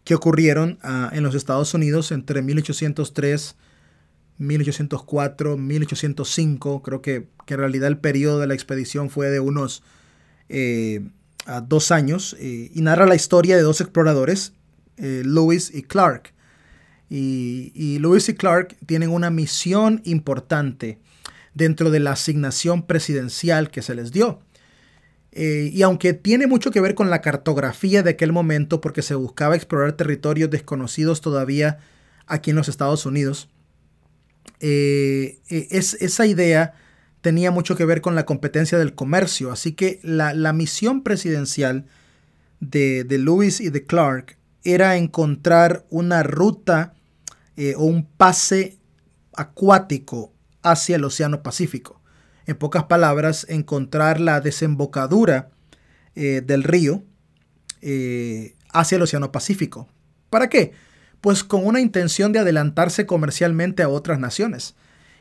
que 0.04 0.16
ocurrieron 0.16 0.80
ah, 0.82 1.10
en 1.14 1.24
los 1.24 1.36
Estados 1.36 1.74
Unidos 1.74 2.12
entre 2.12 2.42
1803 2.42 3.56
1804, 4.42 5.56
1805, 5.58 6.82
creo 6.82 7.02
que, 7.02 7.28
en 7.48 7.58
realidad 7.58 7.90
el 7.90 7.98
periodo 7.98 8.40
de 8.40 8.48
la 8.48 8.54
expedición 8.54 9.10
fue 9.10 9.30
de 9.30 9.42
unos 9.42 9.84
eh, 10.48 11.10
dos 11.68 11.92
años, 11.92 12.36
eh, 12.40 12.72
y 12.74 12.82
narra 12.82 13.06
la 13.06 13.16
historia 13.16 13.56
de 13.56 13.62
dos 13.62 13.82
exploradores, 13.82 14.54
eh, 14.98 15.24
Lewis 15.26 15.74
y 15.74 15.84
Clark. 15.84 16.34
Y, 17.10 17.72
y, 17.76 18.00
Lewis 18.00 18.30
y 18.30 18.36
Clark 18.36 18.78
tienen 18.86 19.10
una 19.10 19.30
misión 19.30 20.02
importante 20.06 21.00
dentro 21.54 21.92
de 21.92 22.00
la 22.00 22.12
asignación 22.12 22.88
presidencial 22.88 23.70
que 23.70 23.82
se 23.82 23.96
les 23.96 24.12
dio. 24.12 24.40
y 25.34 25.82
aunque 25.82 26.14
tiene 26.14 26.46
mucho 26.46 26.72
que 26.72 26.82
ver 26.82 26.94
con 26.94 27.10
la 27.10 27.22
cartografía 27.22 28.04
de 28.04 28.12
aquel 28.12 28.34
momento, 28.34 28.82
porque 28.82 29.02
se 29.02 29.16
buscaba 29.16 29.56
explorar 29.56 29.94
territorios 29.94 30.50
desconocidos 30.50 31.22
todavía 31.22 31.80
aquí 32.28 32.50
en 32.50 32.58
los 32.58 32.68
Estados 32.68 33.06
Unidos, 33.06 33.50
eh, 34.62 35.40
eh, 35.50 35.68
es, 35.72 35.96
esa 35.96 36.26
idea 36.28 36.76
tenía 37.22 37.52
mucho 37.52 37.76
que 37.76 37.86
ver 37.86 38.02
con 38.02 38.16
la 38.16 38.26
competencia 38.26 38.78
del 38.78 38.96
comercio. 38.96 39.52
Así 39.52 39.74
que 39.74 40.00
la, 40.04 40.54
misión 40.54 41.04
presidencial 41.04 41.86
de, 42.60 43.06
Lewis 43.10 43.60
y 43.60 43.70
de 43.70 43.86
Clark 43.86 44.38
era 44.64 44.98
encontrar 44.98 45.86
una 45.90 46.24
ruta 46.24 46.94
eh, 47.58 47.76
o 47.76 47.86
un 47.86 48.06
pase 48.06 48.78
acuático 49.36 50.34
hacia 50.62 50.98
el 50.98 51.04
Océano 51.04 51.42
Pacífico. 51.44 52.02
En 52.46 52.58
pocas 52.58 52.86
palabras, 52.86 53.46
encontrar 53.50 54.20
la 54.20 54.42
desembocadura 54.42 55.52
del 56.14 56.64
río 56.64 57.06
hacia 58.74 58.96
el 58.98 59.02
Océano 59.02 59.32
Pacífico. 59.32 59.88
¿Para 60.30 60.50
qué? 60.50 60.74
pues 61.22 61.44
con 61.44 61.66
una 61.66 61.80
intención 61.80 62.34
de 62.34 62.40
adelantarse 62.40 63.06
comercialmente 63.06 63.84
a 63.84 63.90
otras 63.90 64.20
naciones 64.20 64.76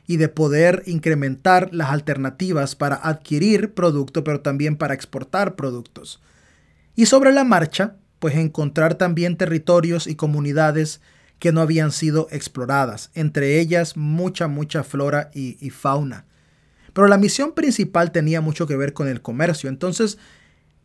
y 0.07 0.17
de 0.17 0.29
poder 0.29 0.83
incrementar 0.87 1.71
las 1.73 1.91
alternativas 1.91 2.75
para 2.75 2.97
adquirir 2.97 3.75
producto, 3.75 4.25
pero 4.25 4.41
también 4.41 4.77
para 4.77 4.95
exportar 4.95 5.55
productos. 5.55 6.21
Y 6.97 7.07
sobre 7.07 7.33
la 7.33 7.45
marcha, 7.45 7.97
pues 8.19 8.35
encontrar 8.35 8.95
también 8.97 9.37
territorios 9.37 10.07
y 10.07 10.15
comunidades 10.15 11.01
que 11.39 11.53
no 11.53 11.63
habían 11.63 11.91
sido 11.91 12.29
exploradas, 12.31 13.11
entre 13.15 13.59
ellas 13.59 13.97
mucha, 13.97 14.47
mucha 14.47 14.85
flora 14.85 15.31
y, 15.35 15.71
fauna. 15.71 16.27
Pero 16.93 17.09
la 17.09 17.17
misión 17.17 17.53
principal 17.53 18.13
tenía 18.13 18.41
mucho 18.41 18.67
que 18.67 18.77
ver 18.77 18.93
con 18.93 19.09
el 19.09 19.23
comercio. 19.23 19.71
Entonces, 19.71 20.19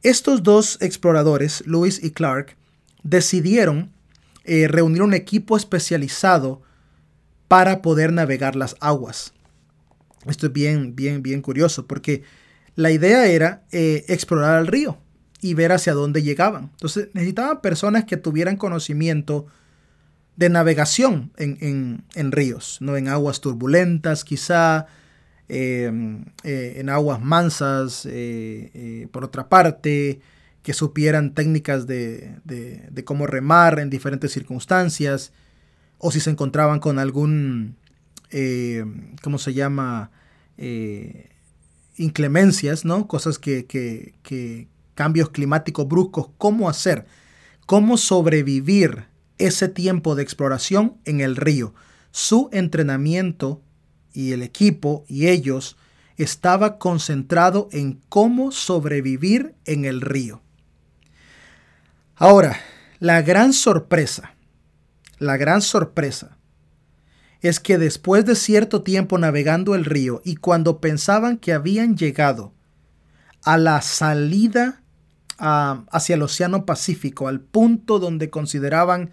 estos 0.02 0.44
dos 0.44 0.78
exploradores, 0.82 1.64
Lewis 1.68 2.02
y 2.02 2.12
Clark, 2.12 2.56
decidieron 3.04 3.92
eh, 4.46 4.68
reunir 4.70 5.02
un 5.02 5.14
equipo 5.14 5.58
especializado 5.58 6.62
para 7.48 7.82
poder 7.82 8.12
navegar 8.12 8.56
las 8.56 8.76
aguas. 8.80 9.34
Esto 10.26 10.48
es 10.48 10.54
bien, 10.54 10.96
bien, 10.96 11.22
bien 11.22 11.42
curioso 11.42 11.86
porque 11.88 12.24
la 12.76 12.92
idea 12.92 13.28
era 13.28 13.64
eh, 13.72 14.06
explorar 14.08 14.60
el 14.60 14.68
río 14.68 14.98
y 15.42 15.54
ver 15.54 15.72
hacia 15.72 15.94
dónde 15.94 16.24
llegaban. 16.24 16.72
Entonces 16.72 17.10
necesitaban 17.14 17.62
personas 17.62 18.06
que 18.06 18.18
tuvieran 18.18 18.58
conocimiento 18.58 19.46
de 20.36 20.50
navegación 20.50 21.32
en, 21.38 22.32
ríos, 22.32 22.78
no 22.82 22.98
en 22.98 23.08
aguas 23.08 23.40
turbulentas 23.40 24.26
quizá, 24.26 24.88
em, 25.48 26.26
eh, 26.44 26.76
en 26.78 26.90
aguas 26.90 27.22
mansas, 27.22 28.08
por 29.12 29.24
otra 29.24 29.48
parte, 29.48 30.20
que 30.66 30.74
supieran 30.74 31.36
técnicas 31.36 31.86
de, 31.86 32.40
cómo 33.06 33.28
remar 33.28 33.78
en 33.78 33.92
diferentes 33.92 34.32
circunstancias, 34.32 35.32
o 35.98 36.12
si 36.12 36.20
se 36.20 36.30
encontraban 36.30 36.80
con 36.80 37.00
algún, 37.00 37.76
eh, 38.32 38.86
¿cómo 39.22 39.38
se 39.38 39.54
llama? 39.54 40.12
Eh, 40.58 41.30
inclemencias, 41.98 42.86
¿no? 42.86 43.08
Cosas 43.08 43.40
que, 43.40 43.66
que, 43.66 44.68
cambios 44.94 45.30
climáticos 45.30 45.88
bruscos, 45.88 46.30
cómo 46.38 46.70
hacer, 46.70 47.06
cómo 47.66 47.98
sobrevivir 47.98 49.08
ese 49.38 49.68
tiempo 49.68 50.16
de 50.16 50.24
exploración 50.24 50.98
en 51.04 51.20
el 51.20 51.36
río. 51.36 51.74
Su 52.12 52.50
entrenamiento 52.54 53.62
y 54.14 54.32
el 54.32 54.42
equipo 54.42 55.04
y 55.10 55.28
ellos 55.28 55.76
estaba 56.18 56.78
concentrado 56.78 57.68
en 57.74 58.00
cómo 58.08 58.52
sobrevivir 58.52 59.54
en 59.66 59.84
el 59.84 60.00
río. 60.00 60.42
Ahora, 62.16 62.58
la 63.00 63.22
gran 63.22 63.52
sorpresa, 63.52 64.35
la 65.20 65.38
gran 65.38 65.62
sorpresa 65.62 66.38
es 67.42 67.60
que 67.60 67.78
después 67.78 68.26
de 68.26 68.36
cierto 68.36 68.82
tiempo 68.82 69.18
navegando 69.18 69.76
el 69.76 69.86
río 69.86 70.22
y 70.26 70.36
cuando 70.36 70.80
pensaban 70.80 71.38
que 71.38 71.54
habían 71.54 71.96
llegado 71.96 72.54
a 73.44 73.58
la 73.58 73.82
salida 73.82 74.82
hacia 75.38 76.16
el 76.16 76.22
Océano 76.24 76.66
Pacífico, 76.66 77.28
al 77.28 77.42
punto 77.42 78.00
donde 78.00 78.30
consideraban 78.30 79.12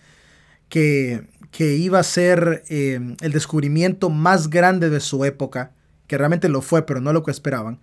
que, 0.69 1.29
iba 1.59 1.99
a 1.99 2.05
ser 2.05 2.63
eh, 2.69 3.17
el 3.21 3.33
descubrimiento 3.33 4.09
más 4.09 4.49
grande 4.49 4.89
de 4.89 5.01
su 5.01 5.25
época, 5.25 5.73
que 6.07 6.17
realmente 6.17 6.49
lo 6.49 6.63
fue, 6.63 6.87
pero 6.87 7.01
no 7.01 7.13
lo 7.13 7.23
que 7.23 7.31
esperaban, 7.31 7.81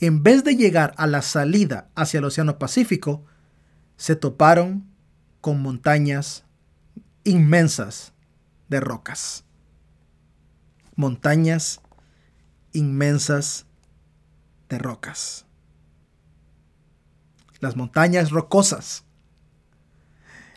en 0.00 0.22
vez 0.22 0.42
de 0.42 0.56
llegar 0.56 0.94
a 0.96 1.06
la 1.06 1.22
salida 1.22 1.88
hacia 1.94 2.18
el 2.18 2.24
Océano 2.24 2.58
Pacífico, 2.58 3.24
se 3.96 4.16
toparon 4.16 4.86
con 5.40 5.60
montañas 5.60 6.44
inmensas 7.24 8.12
de 8.68 8.80
rocas. 8.80 9.44
Montañas 10.96 11.80
inmensas 12.72 13.66
de 14.68 14.78
rocas. 14.78 15.46
Las 17.60 17.76
montañas 17.76 18.30
rocosas. 18.30 19.04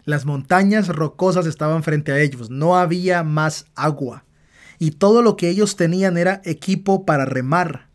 Las 0.06 0.26
montañas 0.26 0.88
rocosas 0.88 1.46
estaban 1.46 1.84
frente 1.84 2.12
a 2.12 2.20
ellos. 2.20 2.50
No 2.50 2.78
había 2.78 3.24
más 3.24 3.66
agua. 3.76 4.26
Y 4.80 4.92
todo 4.92 5.22
lo 5.22 5.36
que 5.36 5.50
ellos 5.50 5.76
tenían 5.76 6.18
era 6.18 6.42
equipo 6.46 7.06
para 7.06 7.26
remar. 7.26 7.90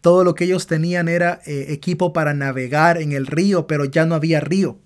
Todo 0.00 0.24
lo 0.24 0.34
que 0.34 0.44
ellos 0.44 0.66
tenían 0.66 1.08
era 1.08 1.40
eh, 1.44 1.66
equipo 1.68 2.12
para 2.12 2.34
navegar 2.34 2.98
en 2.98 3.12
el 3.12 3.26
río, 3.26 3.66
pero 3.66 3.84
ya 3.84 4.06
no 4.06 4.14
había 4.14 4.40
río. 4.40 4.78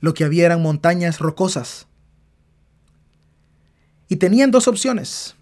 Lo 0.00 0.14
que 0.14 0.24
había 0.24 0.46
eran 0.46 0.62
montañas 0.62 1.18
rocosas. 1.18 1.86
Y 4.08 4.16
tenían 4.16 4.50
dos 4.50 4.68
opciones. 4.68 5.34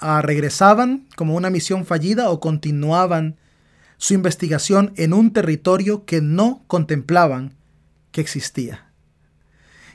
Regresaban 0.00 1.06
como 1.16 1.34
una 1.34 1.50
misión 1.50 1.84
fallida 1.84 2.30
o 2.30 2.40
continuaban 2.40 3.36
su 3.96 4.14
investigación 4.14 4.92
en 4.96 5.12
un 5.12 5.32
territorio 5.32 6.04
que 6.04 6.20
no 6.20 6.62
contemplaban 6.68 7.54
que 8.12 8.20
existía. 8.20 8.88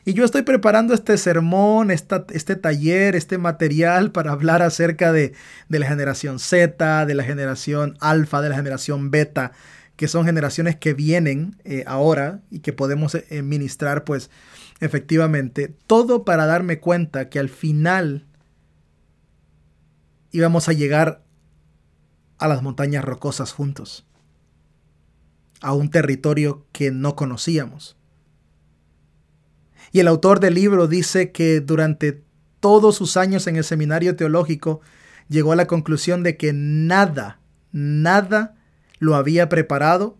Y 0.06 0.13
yo 0.13 0.25
estoy 0.25 0.42
preparando 0.42 0.94
este 0.94 1.18
sermón, 1.18 1.89
este 1.89 2.56
taller, 2.58 3.15
este 3.15 3.38
material 3.38 4.12
para 4.12 4.34
hablar 4.34 4.62
acerca 4.62 5.13
de, 5.13 5.34
la 5.70 5.88
generación 5.88 6.39
Z, 6.39 7.06
de 7.06 7.15
la 7.15 7.24
generación 7.24 7.98
alfa, 8.01 8.42
de 8.42 8.50
la 8.50 8.56
generación 8.56 9.12
beta, 9.12 9.53
que 9.95 10.07
son 10.07 10.25
generaciones 10.25 10.75
que 10.75 10.93
vienen 10.93 11.57
eh, 11.63 11.83
ahora 11.88 12.41
y 12.50 12.59
que 12.59 12.73
podemos 12.73 13.15
administrar 13.15 13.39
eh, 13.39 13.43
ministrar 13.43 14.03
pues 14.03 14.29
efectivamente. 14.79 15.75
Todo 15.88 16.25
para 16.25 16.45
darme 16.45 16.79
cuenta 16.79 17.29
que 17.29 17.39
al 17.39 17.50
final 17.50 18.25
íbamos 20.31 20.67
a 20.67 20.73
llegar 20.73 21.23
a 22.39 22.47
las 22.47 22.62
montañas 22.62 23.05
rocosas 23.05 23.53
juntos, 23.53 24.05
a 25.62 25.73
un 25.73 25.89
territorio 25.89 26.65
que 26.71 26.91
no 26.91 27.15
conocíamos. 27.15 27.95
Y 29.91 30.00
el 30.00 30.07
autor 30.07 30.39
del 30.39 30.55
libro 30.55 30.88
dice 30.88 31.31
que 31.31 31.62
durante 31.62 32.23
todos 32.59 32.95
sus 32.95 33.15
años 33.15 33.45
en 33.47 33.57
el 33.57 33.63
seminario 33.63 34.15
teológico 34.15 34.81
llegó 35.29 35.51
a 35.51 35.55
la 35.55 35.67
conclusión 35.67 36.23
de 36.23 36.35
que 36.35 36.51
nada, 36.51 37.39
nada 37.71 38.55
lo 39.03 39.15
había 39.15 39.50
preparado 39.50 40.17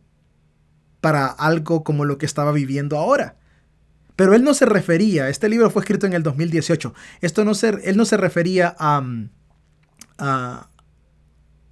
para 1.00 1.28
algo 1.28 1.84
como 1.84 2.06
lo 2.06 2.18
que 2.18 2.26
estaba 2.26 2.52
viviendo 2.52 2.98
ahora. 2.98 3.38
Pero 4.16 4.36
él 4.36 4.44
no 4.44 4.54
se 4.54 4.66
refería, 4.66 5.30
este 5.30 5.50
libro 5.50 5.70
fue 5.70 5.82
escrito 5.82 6.06
en 6.06 6.14
el 6.14 6.22
2018, 6.22 6.94
esto 7.22 7.46
no 7.46 7.56
se, 7.56 7.70
él 7.84 7.98
no 7.98 8.06
se 8.06 8.18
refería 8.18 8.76
a, 8.78 9.02
a, 10.18 10.70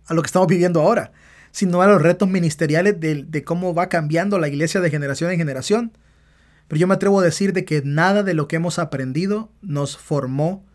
lo 0.09 0.21
que 0.21 0.25
estamos 0.25 0.47
viviendo 0.47 0.81
ahora, 0.81 1.11
sino 1.51 1.81
a 1.81 1.87
los 1.87 2.01
retos 2.01 2.29
ministeriales 2.29 2.99
de, 2.99 3.23
de, 3.23 3.43
cómo 3.43 3.75
va 3.75 3.89
cambiando 3.89 4.39
la 4.39 4.47
iglesia 4.47 4.81
de 4.81 4.89
generación 4.89 5.31
en 5.31 5.37
generación. 5.37 5.97
Pero 6.67 6.79
yo 6.79 6.87
me 6.87 6.93
atrevo 6.93 7.19
a 7.19 7.23
decir 7.23 7.53
de 7.53 7.65
que 7.65 7.81
nada 7.83 8.23
de 8.23 8.33
lo 8.33 8.47
que 8.47 8.55
hemos 8.55 8.79
aprendido 8.79 9.51
nos 9.61 9.97
formó 9.97 10.65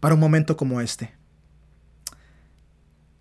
para 0.00 0.14
un 0.14 0.20
momento 0.20 0.56
como 0.56 0.80
este. 0.80 1.14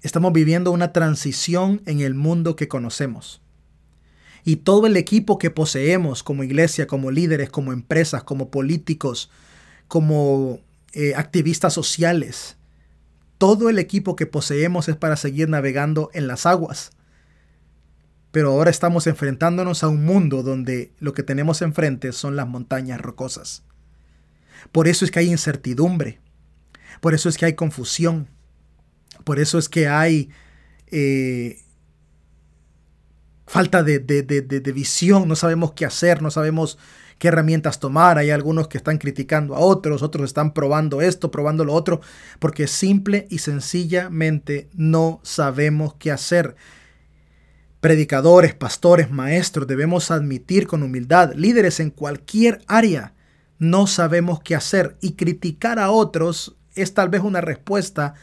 Estamos 0.02 0.34
viviendo 0.34 0.72
una 0.72 0.94
transición 0.94 1.82
en 1.86 2.02
el 2.02 2.14
mundo 2.14 2.56
que 2.56 2.68
conocemos 2.68 3.42
y 4.44 4.58
todo 4.58 4.88
el 4.88 4.98
equipo 4.98 5.38
que 5.38 5.52
poseemos 5.52 6.24
como 6.24 6.44
iglesia, 6.44 6.88
como 6.88 7.12
líderes, 7.12 7.50
como 7.50 7.74
empresas, 7.74 8.24
como 8.24 8.50
políticos, 8.50 9.30
como 9.88 10.60
eh, 10.94 11.14
activistas 11.16 11.74
sociales, 11.74 12.58
todo 13.38 13.70
el 13.70 13.80
equipo 13.80 14.16
que 14.16 14.26
poseemos 14.26 14.88
es 14.88 14.96
para 14.96 15.16
seguir 15.16 15.50
navegando 15.50 16.10
en 16.14 16.28
las 16.28 16.46
aguas. 16.46 16.92
Pero 18.32 18.52
ahora 18.52 18.70
estamos 18.70 19.08
enfrentándonos 19.08 19.84
a 19.84 19.90
un 19.90 20.06
mundo 20.06 20.42
donde 20.44 20.94
lo 21.00 21.14
que 21.14 21.24
tenemos 21.24 21.62
enfrente 21.62 22.14
son 22.14 22.36
las 22.36 22.48
montañas 22.48 23.02
rocosas. 23.02 23.64
Por 24.72 24.88
eso 24.88 25.06
es 25.06 25.12
que 25.12 25.20
hay 25.20 25.30
incertidumbre. 25.30 26.20
Por 27.02 27.14
eso 27.14 27.30
es 27.30 27.38
que 27.38 27.46
hay 27.46 27.54
confusión. 27.54 28.28
Por 29.24 29.40
eso 29.40 29.58
es 29.58 29.70
que 29.70 29.88
hay 29.88 30.30
eh, 30.88 31.60
falta 33.46 33.84
de, 33.84 34.72
visión, 34.74 35.28
no 35.28 35.36
sabemos 35.36 35.74
qué 35.74 35.86
hacer, 35.86 36.22
no 36.22 36.32
sabemos 36.32 36.78
qué 37.18 37.28
herramientas 37.28 37.80
tomar. 37.80 38.18
Hay 38.18 38.30
algunos 38.30 38.68
que 38.68 38.78
están 38.78 38.98
criticando 38.98 39.56
a 39.56 39.60
otros, 39.60 40.02
otros 40.02 40.26
están 40.26 40.54
probando 40.54 41.02
esto, 41.02 41.32
probando 41.32 41.66
lo 41.66 41.74
otro, 41.74 42.02
porque 42.40 42.68
simple 42.68 43.28
y 43.30 43.40
sencillamente 43.40 44.70
no 44.74 45.20
sabemos 45.24 45.96
qué 45.96 46.12
hacer. 46.12 46.56
Predicadores, 47.80 48.54
pastores, 48.54 49.12
maestros, 49.12 49.68
debemos 49.68 50.12
admitir 50.12 50.68
con 50.68 50.84
humildad, 50.84 51.34
líderes 51.36 51.80
en 51.80 51.90
cualquier 51.90 52.62
área, 52.68 53.16
no 53.58 53.86
sabemos 53.86 54.40
qué 54.42 54.56
hacer 54.56 54.98
y 55.02 55.14
criticar 55.14 55.78
a 55.78 55.92
otros 55.92 56.56
es 56.76 56.94
tal 56.94 57.10
vez 57.10 57.22
una 57.22 57.42
respuesta 57.42 58.14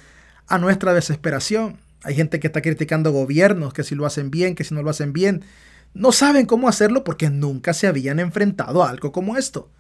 a 0.49 0.59
nuestra 0.59 0.95
desesperación. 0.95 1.79
Hay 2.03 2.15
gente 2.15 2.41
que 2.41 2.47
está 2.47 2.63
criticando 2.63 3.13
gobiernos, 3.13 3.73
que 3.73 3.85
si 3.85 3.95
lo 3.95 4.07
hacen 4.07 4.31
bien, 4.31 4.55
que 4.55 4.65
si 4.65 4.75
no 4.75 4.83
lo 4.83 4.91
hacen 4.91 5.13
bien. 5.13 5.45
No 5.95 6.13
saben 6.13 6.47
cómo 6.47 6.69
hacerlo 6.69 7.05
porque 7.05 7.31
nunca 7.31 7.75
se 7.75 7.87
habían 7.87 8.19
enfrentado 8.19 8.83
a 8.83 8.91
algo 8.91 9.13
como 9.13 9.37
esto. 9.37 9.71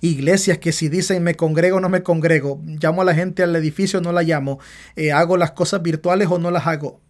Iglesias 0.00 0.58
que 0.58 0.72
si 0.72 0.88
dicen 0.88 1.22
me 1.22 1.36
congrego 1.36 1.76
o 1.76 1.80
no 1.80 1.88
me 1.88 2.02
congrego, 2.02 2.60
llamo 2.64 3.02
a 3.02 3.04
la 3.04 3.14
gente 3.14 3.42
al 3.42 3.54
edificio 3.54 3.98
o 3.98 4.02
no 4.02 4.12
la 4.12 4.22
llamo, 4.22 4.58
eh, 4.96 5.12
hago 5.12 5.36
las 5.36 5.52
cosas 5.52 5.82
virtuales 5.82 6.28
o 6.30 6.38
no 6.38 6.50
las 6.50 6.66
hago. 6.66 7.00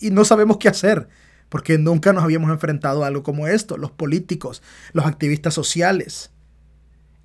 Y 0.00 0.10
no 0.10 0.24
sabemos 0.24 0.56
qué 0.56 0.68
hacer 0.68 1.08
porque 1.48 1.78
nunca 1.78 2.12
nos 2.12 2.24
habíamos 2.24 2.50
enfrentado 2.50 3.04
a 3.04 3.06
algo 3.08 3.22
como 3.22 3.46
esto. 3.46 3.76
Los 3.76 3.90
políticos, 3.90 4.62
los 4.92 5.06
activistas 5.06 5.54
sociales. 5.54 6.30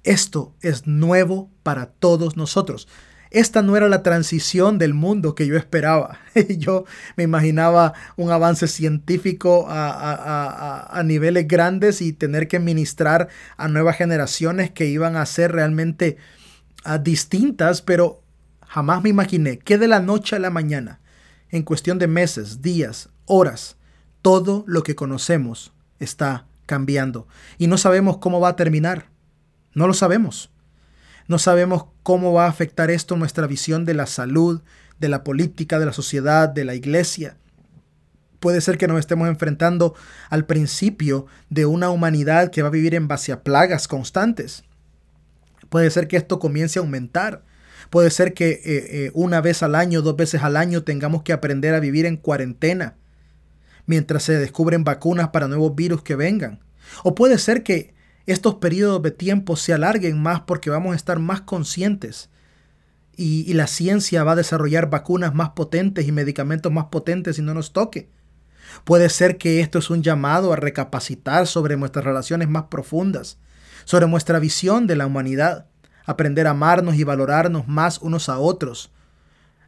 Esto 0.03 0.53
es 0.61 0.85
nuevo 0.85 1.49
para 1.63 1.87
todos 1.87 2.35
nosotros 2.35 2.87
esta 3.31 3.61
no 3.61 3.77
era 3.77 3.87
la 3.87 4.03
transición 4.03 4.77
del 4.77 4.93
mundo 4.93 5.35
que 5.35 5.47
yo 5.47 5.55
esperaba. 5.55 6.19
yo 6.57 6.83
me 7.15 7.23
imaginaba 7.23 7.93
un 8.17 8.29
avance 8.29 8.67
científico 8.67 9.65
a, 9.69 11.01
niveles 11.05 11.47
grandes 11.47 12.01
y 12.01 12.11
tener 12.11 12.49
que 12.49 12.59
ministrar 12.59 13.29
a 13.55 13.69
nuevas 13.69 13.97
generaciones 13.97 14.69
que 14.69 14.85
iban 14.85 15.15
a 15.15 15.25
ser 15.25 15.53
realmente 15.53 16.17
ah, 16.83 16.97
distintas, 16.97 17.81
pero 17.81 18.21
jamás 18.67 19.01
me 19.01 19.09
imaginé 19.09 19.57
que 19.59 19.77
de 19.77 19.87
la 19.87 20.01
noche 20.01 20.35
a 20.35 20.39
la 20.39 20.49
mañana, 20.49 20.99
en 21.49 21.63
cuestión 21.63 21.99
de 21.99 22.07
meses, 22.07 22.61
días, 22.61 23.09
horas, 23.25 23.77
todo 24.21 24.65
lo 24.67 24.83
que 24.83 24.95
conocemos 24.95 25.73
está 25.99 26.45
cambiando 26.65 27.27
y 27.57 27.67
no 27.67 27.77
sabemos 27.77 28.17
cómo 28.17 28.41
va 28.41 28.49
a 28.49 28.55
terminar. 28.55 29.09
No 29.73 29.87
lo 29.87 29.93
sabemos. 29.93 30.50
No 31.31 31.39
sabemos 31.39 31.85
cómo 32.03 32.33
va 32.33 32.43
a 32.43 32.49
afectar 32.49 32.91
esto 32.91 33.15
nuestra 33.15 33.47
visión 33.47 33.85
de 33.85 33.93
la 33.93 34.05
salud, 34.05 34.59
de 34.99 35.07
la 35.07 35.23
política, 35.23 35.79
de 35.79 35.85
la 35.85 35.93
sociedad, 35.93 36.49
de 36.49 36.65
la 36.65 36.75
iglesia. 36.75 37.37
Puede 38.41 38.59
ser 38.59 38.77
que 38.77 38.85
nos 38.85 38.99
estemos 38.99 39.29
enfrentando 39.29 39.95
al 40.29 40.45
principio 40.45 41.27
de 41.49 41.65
una 41.65 41.89
humanidad 41.89 42.51
que 42.51 42.63
va 42.63 42.67
a 42.67 42.71
vivir 42.71 42.95
en 42.95 43.07
base 43.07 43.31
a 43.31 43.43
plagas 43.43 43.87
constantes. 43.87 44.65
Puede 45.69 45.89
ser 45.89 46.09
que 46.09 46.17
esto 46.17 46.37
comience 46.37 46.79
a 46.79 46.81
aumentar. 46.81 47.45
Puede 47.89 48.09
ser 48.09 48.33
que 48.33 48.49
eh, 48.49 48.61
eh, 48.65 49.11
una 49.13 49.39
vez 49.39 49.63
al 49.63 49.75
año, 49.75 50.01
dos 50.01 50.17
veces 50.17 50.43
al 50.43 50.57
año 50.57 50.83
tengamos 50.83 51.23
que 51.23 51.31
aprender 51.31 51.73
a 51.73 51.79
vivir 51.79 52.05
en 52.05 52.17
cuarentena 52.17 52.95
mientras 53.85 54.23
se 54.23 54.37
descubren 54.37 54.83
vacunas 54.83 55.29
para 55.29 55.47
nuevos 55.47 55.75
virus 55.75 56.03
que 56.03 56.17
vengan. 56.17 56.59
O 57.05 57.15
puede 57.15 57.37
ser 57.37 57.63
que 57.63 57.93
estos 58.25 58.55
periodos 58.55 59.01
de 59.01 59.11
tiempo 59.11 59.55
se 59.55 59.73
alarguen 59.73 60.21
más 60.21 60.41
porque 60.41 60.69
vamos 60.69 60.93
a 60.93 60.95
estar 60.95 61.19
más 61.19 61.41
conscientes 61.41 62.29
y, 63.15 63.53
la 63.53 63.67
ciencia 63.67 64.23
va 64.23 64.31
a 64.31 64.35
desarrollar 64.35 64.89
vacunas 64.89 65.35
más 65.35 65.49
potentes 65.49 66.07
y 66.07 66.11
medicamentos 66.11 66.71
más 66.71 66.85
potentes 66.85 67.37
y 67.37 67.41
no 67.41 67.53
nos 67.53 67.73
toque. 67.73 68.09
Puede 68.83 69.09
ser 69.09 69.37
que 69.37 69.59
esto 69.59 69.79
es 69.79 69.89
un 69.89 70.01
llamado 70.01 70.53
a 70.53 70.55
recapacitar 70.55 71.45
sobre 71.45 71.77
nuestras 71.77 72.05
relaciones 72.05 72.49
más 72.49 72.63
profundas, 72.63 73.37
sobre 73.85 74.07
nuestra 74.07 74.39
visión 74.39 74.87
de 74.87 74.95
la 74.95 75.05
humanidad, 75.05 75.67
aprender 76.05 76.47
a 76.47 76.51
amarnos 76.51 76.95
y 76.95 77.03
valorarnos 77.03 77.67
más 77.67 77.99
unos 77.99 78.29
a 78.29 78.39
otros, 78.39 78.91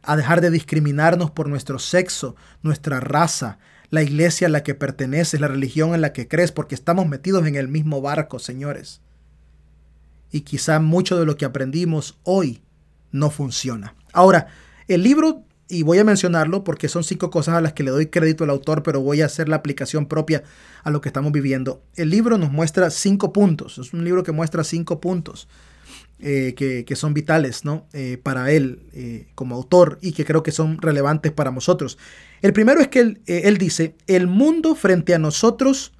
a 0.02 0.16
dejar 0.16 0.40
de 0.40 0.50
discriminarnos 0.50 1.30
por 1.30 1.48
nuestro 1.48 1.78
sexo, 1.78 2.34
nuestra 2.62 3.00
raza, 3.00 3.58
la 3.90 4.02
iglesia 4.02 4.48
a 4.48 4.50
la 4.50 4.62
que 4.62 4.74
perteneces, 4.74 5.40
la 5.40 5.48
religión 5.48 5.94
en 5.94 6.00
la 6.00 6.12
que 6.12 6.28
crees, 6.28 6.52
porque 6.52 6.74
estamos 6.74 7.06
metidos 7.06 7.46
en 7.46 7.54
el 7.54 7.68
mismo 7.68 8.00
barco, 8.00 8.38
señores. 8.38 9.00
Y 10.30 10.40
quizá 10.40 10.80
mucho 10.80 11.18
de 11.18 11.26
lo 11.26 11.36
que 11.36 11.44
aprendimos 11.44 12.18
hoy 12.24 12.62
no 13.12 13.30
funciona. 13.30 13.94
Ahora, 14.12 14.48
el 14.88 15.02
libro, 15.02 15.44
y 15.68 15.82
voy 15.82 15.98
a 15.98 16.04
mencionarlo 16.04 16.64
porque 16.64 16.88
son 16.88 17.04
cinco 17.04 17.30
cosas 17.30 17.54
a 17.54 17.60
las 17.60 17.72
que 17.72 17.84
le 17.84 17.90
doy 17.90 18.06
crédito 18.06 18.44
al 18.44 18.50
autor, 18.50 18.82
pero 18.82 19.00
voy 19.00 19.22
a 19.22 19.26
hacer 19.26 19.48
la 19.48 19.56
aplicación 19.56 20.06
propia 20.06 20.42
a 20.82 20.90
lo 20.90 21.00
que 21.00 21.08
estamos 21.08 21.32
viviendo. 21.32 21.82
El 21.94 22.10
libro 22.10 22.36
nos 22.36 22.50
muestra 22.50 22.90
cinco 22.90 23.32
puntos, 23.32 23.78
es 23.78 23.92
un 23.92 24.04
libro 24.04 24.22
que 24.22 24.32
muestra 24.32 24.64
cinco 24.64 25.00
puntos. 25.00 25.48
Eh, 26.20 26.54
que, 26.54 26.96
son 26.96 27.12
vitales 27.12 27.64
¿no? 27.64 27.86
Eh, 27.92 28.18
para 28.22 28.50
él 28.52 28.86
eh, 28.92 29.26
como 29.34 29.56
autor 29.56 29.98
y 30.00 30.12
que 30.12 30.24
creo 30.24 30.42
que 30.44 30.52
son 30.52 30.80
relevantes 30.80 31.32
para 31.32 31.50
nosotros. 31.50 31.98
El 32.40 32.52
primero 32.52 32.80
es 32.80 32.88
que 32.88 33.00
él, 33.00 33.22
él 33.26 33.58
dice, 33.58 33.96
el 34.06 34.28
mundo 34.28 34.74
frente 34.74 35.14
a 35.14 35.18
nosotros 35.18 35.92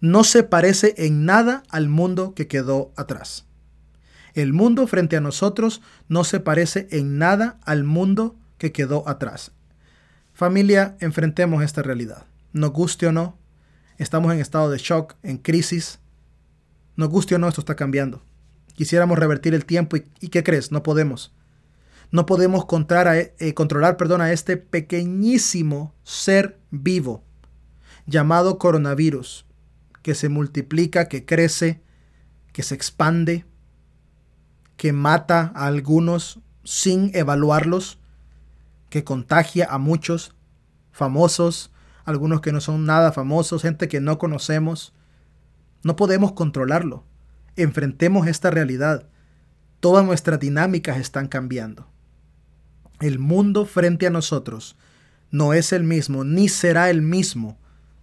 no 0.00 0.24
se 0.24 0.42
parece 0.42 0.94
en 0.98 1.24
nada 1.24 1.62
al 1.70 1.88
mundo 1.88 2.34
que 2.34 2.48
quedó 2.48 2.92
atrás. 2.96 3.46
El 4.34 4.52
mundo 4.52 4.86
frente 4.88 5.16
a 5.16 5.20
nosotros 5.20 5.80
no 6.08 6.24
se 6.24 6.40
parece 6.40 6.88
en 6.90 7.16
nada 7.18 7.58
al 7.64 7.84
mundo 7.84 8.36
que 8.58 8.72
quedó 8.72 9.08
atrás. 9.08 9.52
Familia, 10.32 10.96
enfrentemos 11.00 11.62
esta 11.62 11.80
realidad. 11.80 12.26
Nos 12.52 12.72
guste 12.72 13.06
o 13.06 13.12
no, 13.12 13.38
estamos 13.98 14.34
en 14.34 14.40
estado 14.40 14.68
de 14.68 14.78
shock, 14.78 15.14
en 15.22 15.38
crisis. 15.38 16.00
Nos 16.96 17.08
guste 17.08 17.36
o 17.36 17.38
no, 17.38 17.48
esto 17.48 17.60
está 17.60 17.76
cambiando. 17.76 18.22
Quisiéramos 18.74 19.18
revertir 19.18 19.54
el 19.54 19.64
tiempo 19.64 19.96
y, 19.96 20.28
¿qué 20.28 20.42
crees? 20.42 20.72
No 20.72 20.82
podemos. 20.82 21.32
No 22.10 22.26
podemos 22.26 22.66
controlar, 22.66 23.08
a, 23.08 23.18
eh, 23.18 23.54
controlar 23.54 23.96
perdón, 23.96 24.20
a 24.20 24.32
este 24.32 24.56
pequeñísimo 24.56 25.94
ser 26.02 26.58
vivo 26.70 27.24
llamado 28.06 28.58
coronavirus, 28.58 29.46
que 30.02 30.14
se 30.14 30.28
multiplica, 30.28 31.08
que 31.08 31.24
crece, 31.24 31.82
que 32.52 32.62
se 32.62 32.74
expande, 32.74 33.46
que 34.76 34.92
mata 34.92 35.52
a 35.54 35.66
algunos 35.66 36.40
sin 36.64 37.10
evaluarlos, 37.14 37.98
que 38.90 39.04
contagia 39.04 39.66
a 39.70 39.78
muchos 39.78 40.34
famosos, 40.90 41.72
algunos 42.04 42.40
que 42.40 42.52
no 42.52 42.60
son 42.60 42.84
nada 42.84 43.12
famosos, 43.12 43.62
gente 43.62 43.88
que 43.88 44.00
no 44.00 44.18
conocemos. 44.18 44.92
No 45.82 45.96
podemos 45.96 46.32
controlarlo 46.32 47.04
enfrentemos 47.56 48.26
esta 48.26 48.50
realidad. 48.50 49.08
Todas 49.80 50.04
nuestras 50.04 50.40
dinámicas 50.40 50.98
están 50.98 51.28
cambiando. 51.28 51.88
El 53.00 53.18
mundo 53.18 53.66
frente 53.66 54.06
a 54.06 54.10
nosotros 54.10 54.76
no 55.30 55.52
es 55.52 55.72
el 55.72 55.82
mismo 55.82 56.24
ni 56.24 56.48
será 56.48 56.90
el 56.90 57.02
mismo 57.02 57.58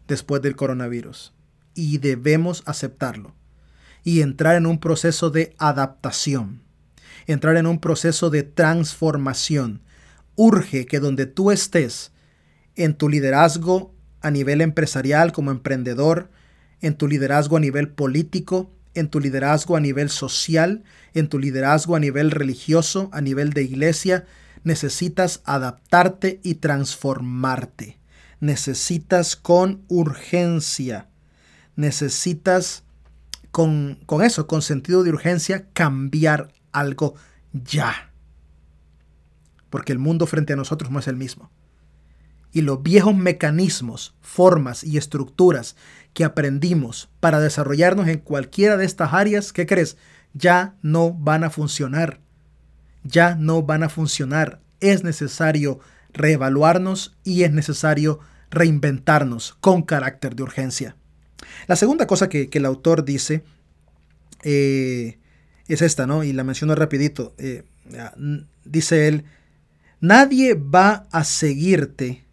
después 0.08 0.42
del 0.42 0.56
coronavirus. 0.56 1.34
Y 1.74 1.98
debemos 1.98 2.64
aceptarlo. 2.66 3.34
Y 4.04 4.22
entrar 4.22 4.56
en 4.56 4.66
un 4.66 4.80
proceso 4.80 5.30
de 5.30 5.56
adaptación. 5.58 6.62
Entrar 7.28 7.56
en 7.56 7.68
un 7.68 7.80
proceso 7.80 8.30
de 8.30 8.44
transformación. 8.44 9.82
Urge 10.36 10.86
que 10.86 11.00
donde 11.00 11.26
tú 11.26 11.52
estés, 11.52 12.12
en 12.76 12.96
tu 12.96 13.10
liderazgo 13.10 13.94
a 14.22 14.32
nivel 14.32 14.62
empresarial 14.62 15.32
como 15.32 15.52
emprendedor, 15.52 16.30
en 16.82 16.96
tu 16.96 17.08
liderazgo 17.08 17.58
a 17.58 17.60
nivel 17.60 17.90
político, 17.90 18.72
en 18.94 19.10
tu 19.10 19.20
liderazgo 19.20 19.76
a 19.76 19.80
nivel 19.80 20.10
social, 20.10 20.84
en 21.14 21.28
tu 21.28 21.40
liderazgo 21.40 21.96
a 21.96 22.00
nivel 22.00 22.32
religioso, 22.32 23.10
a 23.12 23.22
nivel 23.22 23.52
de 23.52 23.64
iglesia, 23.64 24.26
necesitas 24.64 25.42
adaptarte 25.46 26.40
y 26.44 26.56
transformarte. 26.56 28.00
Necesitas 28.40 29.36
con 29.36 29.84
urgencia, 29.88 31.08
necesitas 31.76 32.84
con, 33.52 34.00
con 34.06 34.24
eso, 34.24 34.48
con 34.48 34.62
sentido 34.62 35.04
de 35.04 35.12
urgencia, 35.12 35.68
cambiar 35.74 36.54
algo 36.72 37.16
ya. 37.54 38.12
Porque 39.70 39.92
el 39.92 40.00
mundo 40.00 40.26
frente 40.26 40.54
a 40.54 40.56
nosotros 40.58 40.92
no 40.92 41.00
es 41.00 41.08
el 41.08 41.16
mismo 41.16 41.52
y 42.52 42.62
los 42.62 42.84
viejos 42.84 43.16
mecanismos, 43.16 44.14
formas 44.22 44.84
y 44.84 44.98
estructuras 44.98 45.76
que 46.14 46.24
aprendimos 46.24 47.10
para 47.20 47.40
desarrollarnos 47.40 48.08
en 48.08 48.20
cualquiera 48.20 48.78
de 48.78 48.86
estas 48.86 49.14
áreas, 49.14 49.54
¿qué 49.54 49.66
crees? 49.66 49.98
Ya 50.34 50.76
no 50.82 51.14
van 51.14 51.44
a 51.44 51.50
funcionar. 51.50 52.20
Ya 53.04 53.36
no 53.36 53.64
van 53.64 53.84
a 53.84 53.90
funcionar. 53.90 54.60
Es 54.80 55.04
necesario 55.04 55.80
reevaluarnos 56.14 57.16
y 57.24 57.44
es 57.44 57.52
necesario 57.52 58.20
reinventarnos 58.50 59.56
con 59.62 59.84
carácter 59.84 60.36
de 60.36 60.44
urgencia. 60.44 60.96
La 61.68 61.76
segunda 61.76 62.06
cosa 62.06 62.30
que, 62.30 62.50
el 62.52 62.66
autor 62.66 63.06
dice 63.06 63.44
eh, 64.44 65.18
es 65.68 65.82
esta, 65.82 66.06
¿no? 66.06 66.24
Y 66.24 66.34
la 66.34 66.44
menciono 66.44 66.76
rapidito. 66.76 67.34
Eh, 67.38 67.64
dice 68.66 69.08
él, 69.08 69.24
nadie 70.02 70.54
va 70.54 71.08
a 71.12 71.24
seguirte 71.24 72.26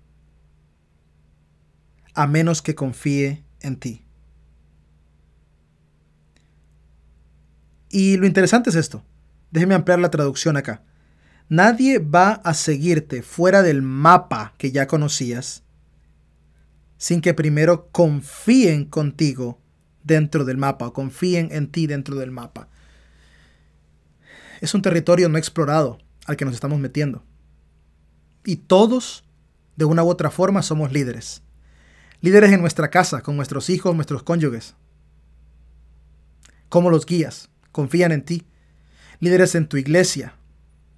a 2.18 2.26
menos 2.26 2.62
que 2.62 2.74
confíe 2.74 3.44
en 3.60 3.76
ti. 3.76 4.04
Y 7.90 8.16
lo 8.16 8.26
interesante 8.26 8.70
es 8.70 8.76
esto. 8.76 9.04
Déjeme 9.52 9.76
ampliar 9.76 10.00
la 10.00 10.10
traducción 10.10 10.56
acá. 10.56 10.82
Nadie 11.48 12.00
va 12.00 12.32
a 12.32 12.54
seguirte 12.54 13.22
fuera 13.22 13.62
del 13.62 13.82
mapa 13.82 14.52
que 14.58 14.72
ya 14.72 14.88
conocías 14.88 15.62
sin 16.96 17.20
que 17.20 17.34
primero 17.34 17.88
confíen 17.92 18.84
contigo 18.86 19.60
dentro 20.02 20.44
del 20.44 20.56
mapa 20.56 20.88
o 20.88 20.92
confíen 20.92 21.50
en 21.52 21.70
ti 21.70 21.86
dentro 21.86 22.16
del 22.16 22.32
mapa. 22.32 22.68
Es 24.60 24.74
un 24.74 24.82
territorio 24.82 25.28
no 25.28 25.38
explorado 25.38 25.98
al 26.26 26.36
que 26.36 26.44
nos 26.44 26.54
estamos 26.54 26.80
metiendo. 26.80 27.22
Y 28.44 28.56
todos, 28.56 29.22
de 29.76 29.84
una 29.84 30.02
u 30.02 30.08
otra 30.08 30.32
forma, 30.32 30.62
somos 30.62 30.92
líderes. 30.92 31.44
Líderes 32.20 32.52
en 32.52 32.60
nuestra 32.60 32.90
casa, 32.90 33.22
con 33.22 33.36
nuestros 33.36 33.70
hijos, 33.70 33.94
nuestros 33.94 34.24
cónyuges. 34.24 34.74
¿Cómo 36.68 36.90
los 36.90 37.06
guías? 37.06 37.48
Confían 37.70 38.10
en 38.10 38.22
ti. 38.22 38.44
Líderes 39.20 39.54
en 39.54 39.68
tu 39.68 39.76
iglesia, 39.76 40.34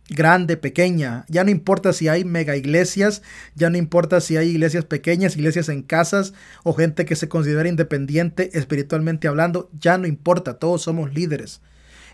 grande, 0.09 0.56
pequeña. 0.56 1.24
Ya 1.28 1.44
no 1.44 1.50
importa 1.50 1.92
si 1.92 2.09
hay 2.09 2.24
mega 2.24 2.56
iglesias, 2.56 3.22
ya 3.54 3.70
no 3.70 3.76
importa 3.76 4.20
si 4.20 4.37
hay 4.37 4.48
iglesias 4.48 4.85
pequeñas, 4.85 5.37
iglesias 5.37 5.68
en 5.68 5.83
casas 5.83 6.35
o 6.64 6.74
gente 6.74 7.04
que 7.04 7.16
se 7.16 7.28
considera 7.28 7.68
independiente 7.68 8.50
espiritualmente 8.59 9.28
hablando, 9.28 9.70
ya 9.78 9.98
no 9.98 10.06
importa, 10.06 10.59
todos 10.59 10.83
somos 10.83 11.14
líderes. 11.14 11.61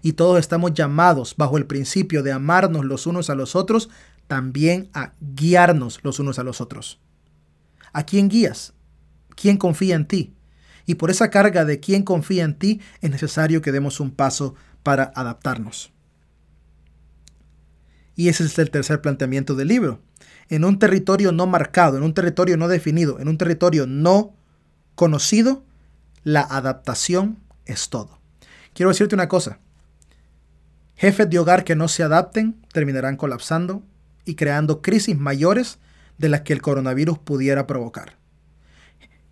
Y 0.03 0.13
todos 0.13 0.39
estamos 0.39 0.75
llamados 0.75 1.35
bajo 1.37 1.59
el 1.59 1.67
principio 1.67 2.23
de 2.23 2.33
amarnos 2.33 2.85
los 2.85 3.07
unos 3.07 3.31
a 3.31 3.35
los 3.35 3.57
otros, 3.57 3.89
también 4.27 4.91
a 4.93 5.13
guiarnos 5.21 6.01
los 6.03 6.19
unos 6.19 6.39
a 6.39 6.43
los 6.43 6.61
otros. 6.61 7.01
¿A 7.93 8.05
quién 8.05 8.29
guías? 8.29 8.75
Quién 9.37 9.59
confía 9.59 9.95
en 9.95 10.07
ti. 10.07 10.35
Y 10.87 10.97
por 10.97 11.11
esa 11.11 11.31
carga 11.31 11.65
de 11.65 11.79
quién 11.79 12.03
confía 12.03 12.45
en 12.45 12.59
ti 12.59 12.81
es 13.01 13.11
necesario 13.11 13.63
que 13.63 13.73
demos 13.73 14.01
un 14.01 14.11
paso 14.11 14.55
para 14.83 15.13
adaptarnos. 15.15 15.93
Y 18.17 18.29
ese 18.29 18.45
es 18.45 18.59
el 18.59 18.71
tercer 18.71 19.01
planteamiento 19.01 19.55
del 19.55 19.69
libro. 19.69 20.01
En 20.49 20.65
un 20.65 20.79
territorio 20.79 21.33
no 21.33 21.47
marcado, 21.47 21.97
en 21.97 22.03
un 22.03 22.15
territorio 22.15 22.57
no 22.57 22.67
definido, 22.69 23.21
en 23.21 23.29
un 23.29 23.37
territorio 23.37 23.87
no 23.87 24.35
conocido, 24.95 25.65
la 26.23 26.41
adaptación 26.41 27.39
es 27.67 27.91
todo. 27.91 28.19
Quiero 28.73 28.91
decirte 28.91 29.15
una 29.15 29.29
cosa. 29.29 29.59
Jefes 30.95 31.29
de 31.29 31.39
hogar 31.39 31.65
que 31.65 31.77
no 31.77 31.89
se 31.89 32.03
adapten 32.03 32.57
terminarán 32.73 33.17
colapsando 33.17 33.83
y 34.25 34.35
creando 34.35 34.81
crisis 34.81 35.19
mayores 35.19 35.79
de 36.17 36.31
las 36.31 36.41
que 36.41 36.55
el 36.55 36.63
coronavirus 36.63 37.19
pudiera 37.19 37.67
provocar 37.67 38.17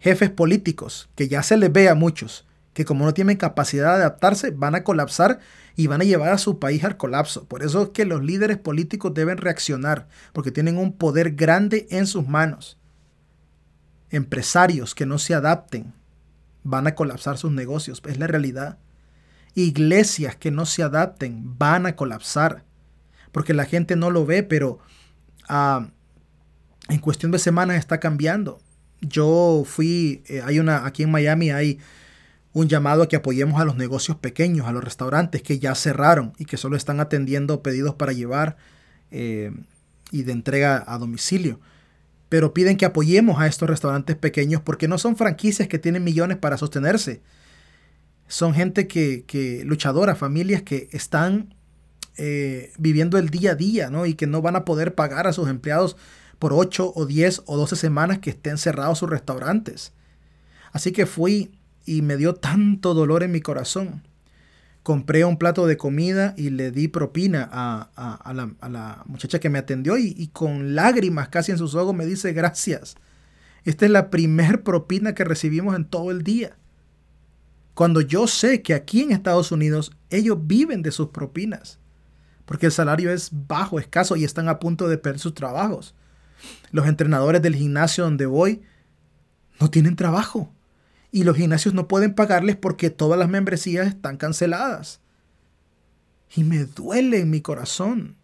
jefes 0.05 0.29
políticos, 0.29 1.09
que 1.15 1.29
ya 1.29 1.43
se 1.43 1.57
les 1.57 1.73
ve 1.73 1.89
a 1.89 1.95
muchos, 1.95 2.45
que 2.75 2.85
como 2.85 3.07
no 3.07 3.15
tienen 3.15 3.39
capacidad 3.39 3.97
de 3.97 4.03
adaptarse, 4.03 4.51
van 4.51 4.75
a 4.75 4.85
colapsar 4.85 5.41
y 5.77 5.87
van 5.87 6.03
a 6.03 6.05
llevar 6.05 6.31
a 6.31 6.37
su 6.37 6.59
país 6.59 6.85
al 6.85 6.99
colapso. 6.99 7.47
Por 7.47 7.63
eso 7.63 7.85
es 7.85 7.89
que 7.89 8.05
los 8.05 8.23
líderes 8.23 8.59
políticos 8.59 9.15
deben 9.15 9.39
reaccionar, 9.39 10.07
porque 10.35 10.51
tienen 10.51 10.77
un 10.77 10.93
poder 10.93 11.31
grande 11.37 11.87
en 11.89 12.07
sus 12.07 12.29
manos. 12.29 12.77
Empresarios 14.11 14.95
que 14.95 15.07
no 15.07 15.17
se 15.17 15.33
adapten 15.33 15.95
van 16.65 16.87
a 16.87 16.95
colapsar 16.95 17.39
sus 17.39 17.53
negocios, 17.53 18.03
es 18.07 18.19
la 18.19 18.27
realidad. 18.27 18.77
Iglesias 19.55 20.37
que 20.37 20.51
no 20.51 20.67
se 20.67 20.83
adapten 20.83 21.57
van 21.57 21.87
a 21.87 21.97
colapsar, 21.97 22.63
porque 23.33 23.55
la 23.55 23.65
gente 23.65 23.97
no 23.97 24.11
lo 24.11 24.27
ve, 24.27 24.43
pero 24.43 24.81
ah, 25.49 25.89
en 26.91 26.99
cuestión 26.99 27.33
de 27.33 27.39
semanas 27.39 27.79
está 27.79 28.01
cambiando 28.01 28.61
yo 29.07 29.65
fui, 29.67 30.23
eh, 30.27 30.43
hay 30.45 30.59
una, 30.59 30.87
aquí 30.87 31.03
en 31.03 31.11
Miami 31.11 31.51
hay 31.51 31.79
un 32.53 32.69
llamado 32.69 33.03
a 33.03 33.09
que 33.09 33.17
apoyemos 33.17 33.61
a 33.61 33.65
los 33.65 33.77
negocios 33.77 34.17
pequeños, 34.17 34.67
a 34.67 34.73
los 34.73 34.83
restaurantes 34.83 35.43
que 35.43 35.59
ya 35.59 35.75
cerraron 35.75 36.33
y 36.39 36.45
que 36.45 36.57
solo 36.57 36.77
están 36.77 37.01
atendiendo 37.01 37.63
pedidos 37.63 37.97
para 37.97 38.13
llevar 38.13 38.57
eh, 39.11 39.53
y 40.11 40.23
de 40.23 40.33
entrega 40.33 40.85
a 40.87 40.99
domicilio. 40.99 41.61
Pero 42.29 42.55
piden 42.55 42.77
que 42.77 42.85
apoyemos 42.85 43.41
a 43.41 43.47
estos 43.47 43.69
restaurantes 43.69 44.17
pequeños 44.17 44.63
porque 44.63 44.89
no 44.89 44.99
son 44.99 45.17
franquicias 45.17 45.69
que 45.69 45.79
tienen 45.79 46.05
millones 46.05 46.37
para 46.37 46.57
sostenerse. 46.57 47.23
Son 48.29 48.55
gente 48.55 48.87
que, 48.87 49.25
que 49.27 49.65
luchadora, 49.65 50.15
familias 50.15 50.63
que 50.63 50.89
están 50.93 51.55
eh, 52.17 52.73
viviendo 52.79 53.19
el 53.19 53.31
día 53.31 53.53
a 53.53 53.55
día, 53.57 53.91
¿no? 53.91 54.07
Y 54.07 54.15
que 54.15 54.29
no 54.29 54.41
van 54.41 54.55
a 54.55 54.65
poder 54.65 54.95
pagar 54.95 55.27
a 55.27 55.33
sus 55.33 55.49
empleados 55.49 55.97
por 56.39 56.53
8 56.53 56.93
o 56.95 57.07
10 57.07 57.43
o 57.47 57.57
12 57.57 57.77
semanas 57.77 58.19
que 58.19 58.31
estén 58.31 58.59
cerrados 58.59 58.99
sus 58.99 59.11
restaurantes. 59.11 59.93
Así 60.73 60.93
que 60.93 61.07
fui 61.07 61.53
y 61.87 62.03
me 62.03 62.17
dio 62.17 62.35
tanto 62.35 62.95
dolor 62.95 63.23
en 63.23 63.33
mi 63.33 63.41
corazón. 63.41 64.03
Compré 64.83 65.25
un 65.25 65.39
plato 65.39 65.67
de 65.67 65.77
comida 65.77 66.35
y 66.37 66.51
le 66.51 66.71
di 66.71 66.89
propina 66.89 67.49
a, 67.51 68.33
la, 68.35 69.03
muchacha 69.07 69.39
que 69.39 69.49
me 69.49 69.59
atendió 69.59 69.97
y, 69.97 70.15
y, 70.17 70.29
con 70.29 70.75
lágrimas 70.75 71.29
casi 71.29 71.53
en 71.53 71.59
sus 71.59 71.75
ojos 71.75 71.95
me 71.95 72.05
dice 72.05 72.33
gracias. 72.33 72.97
Esta 73.65 73.87
es 73.87 73.91
la 73.91 74.11
primer 74.11 74.63
propina 74.63 75.15
que 75.15 75.25
recibimos 75.25 75.75
en 75.75 75.87
todo 75.87 76.11
el 76.11 76.23
día. 76.23 76.57
Cuando 77.75 78.01
yo 78.01 78.27
sé 78.27 78.63
que 78.63 78.75
aquí 78.75 79.03
en 79.03 79.11
Estados 79.11 79.53
Unidos 79.53 79.93
ellos 80.11 80.39
viven 80.41 80.83
de 80.83 80.93
sus 80.93 81.09
propinas, 81.09 81.79
porque 82.45 82.67
el 82.67 82.73
salario 82.73 83.11
es 83.11 83.31
bajo, 83.33 83.79
escaso 83.79 84.17
y 84.17 84.25
están 84.25 84.49
a 84.49 84.59
punto 84.59 84.89
de 84.89 84.99
perder 84.99 85.19
sus 85.19 85.35
trabajos. 85.35 85.95
Los 86.71 86.87
entrenadores 86.87 87.43
del 87.43 87.55
gimnasio 87.55 88.05
donde 88.05 88.27
voy 88.27 88.63
no 89.61 89.71
tienen 89.71 89.97
trabajo. 89.97 90.53
Y 91.11 91.25
los 91.25 91.37
gimnasios 91.37 91.75
no 91.75 91.87
pueden 91.87 92.15
pagarles 92.15 92.57
porque 92.57 92.91
todas 92.91 93.19
las 93.19 93.29
membresías 93.29 93.87
están 93.87 94.17
canceladas. 94.17 95.01
Y 96.35 96.43
me 96.43 96.65
duele 96.65 97.21
en 97.21 97.31
mi 97.31 97.41
corazón 97.41 98.17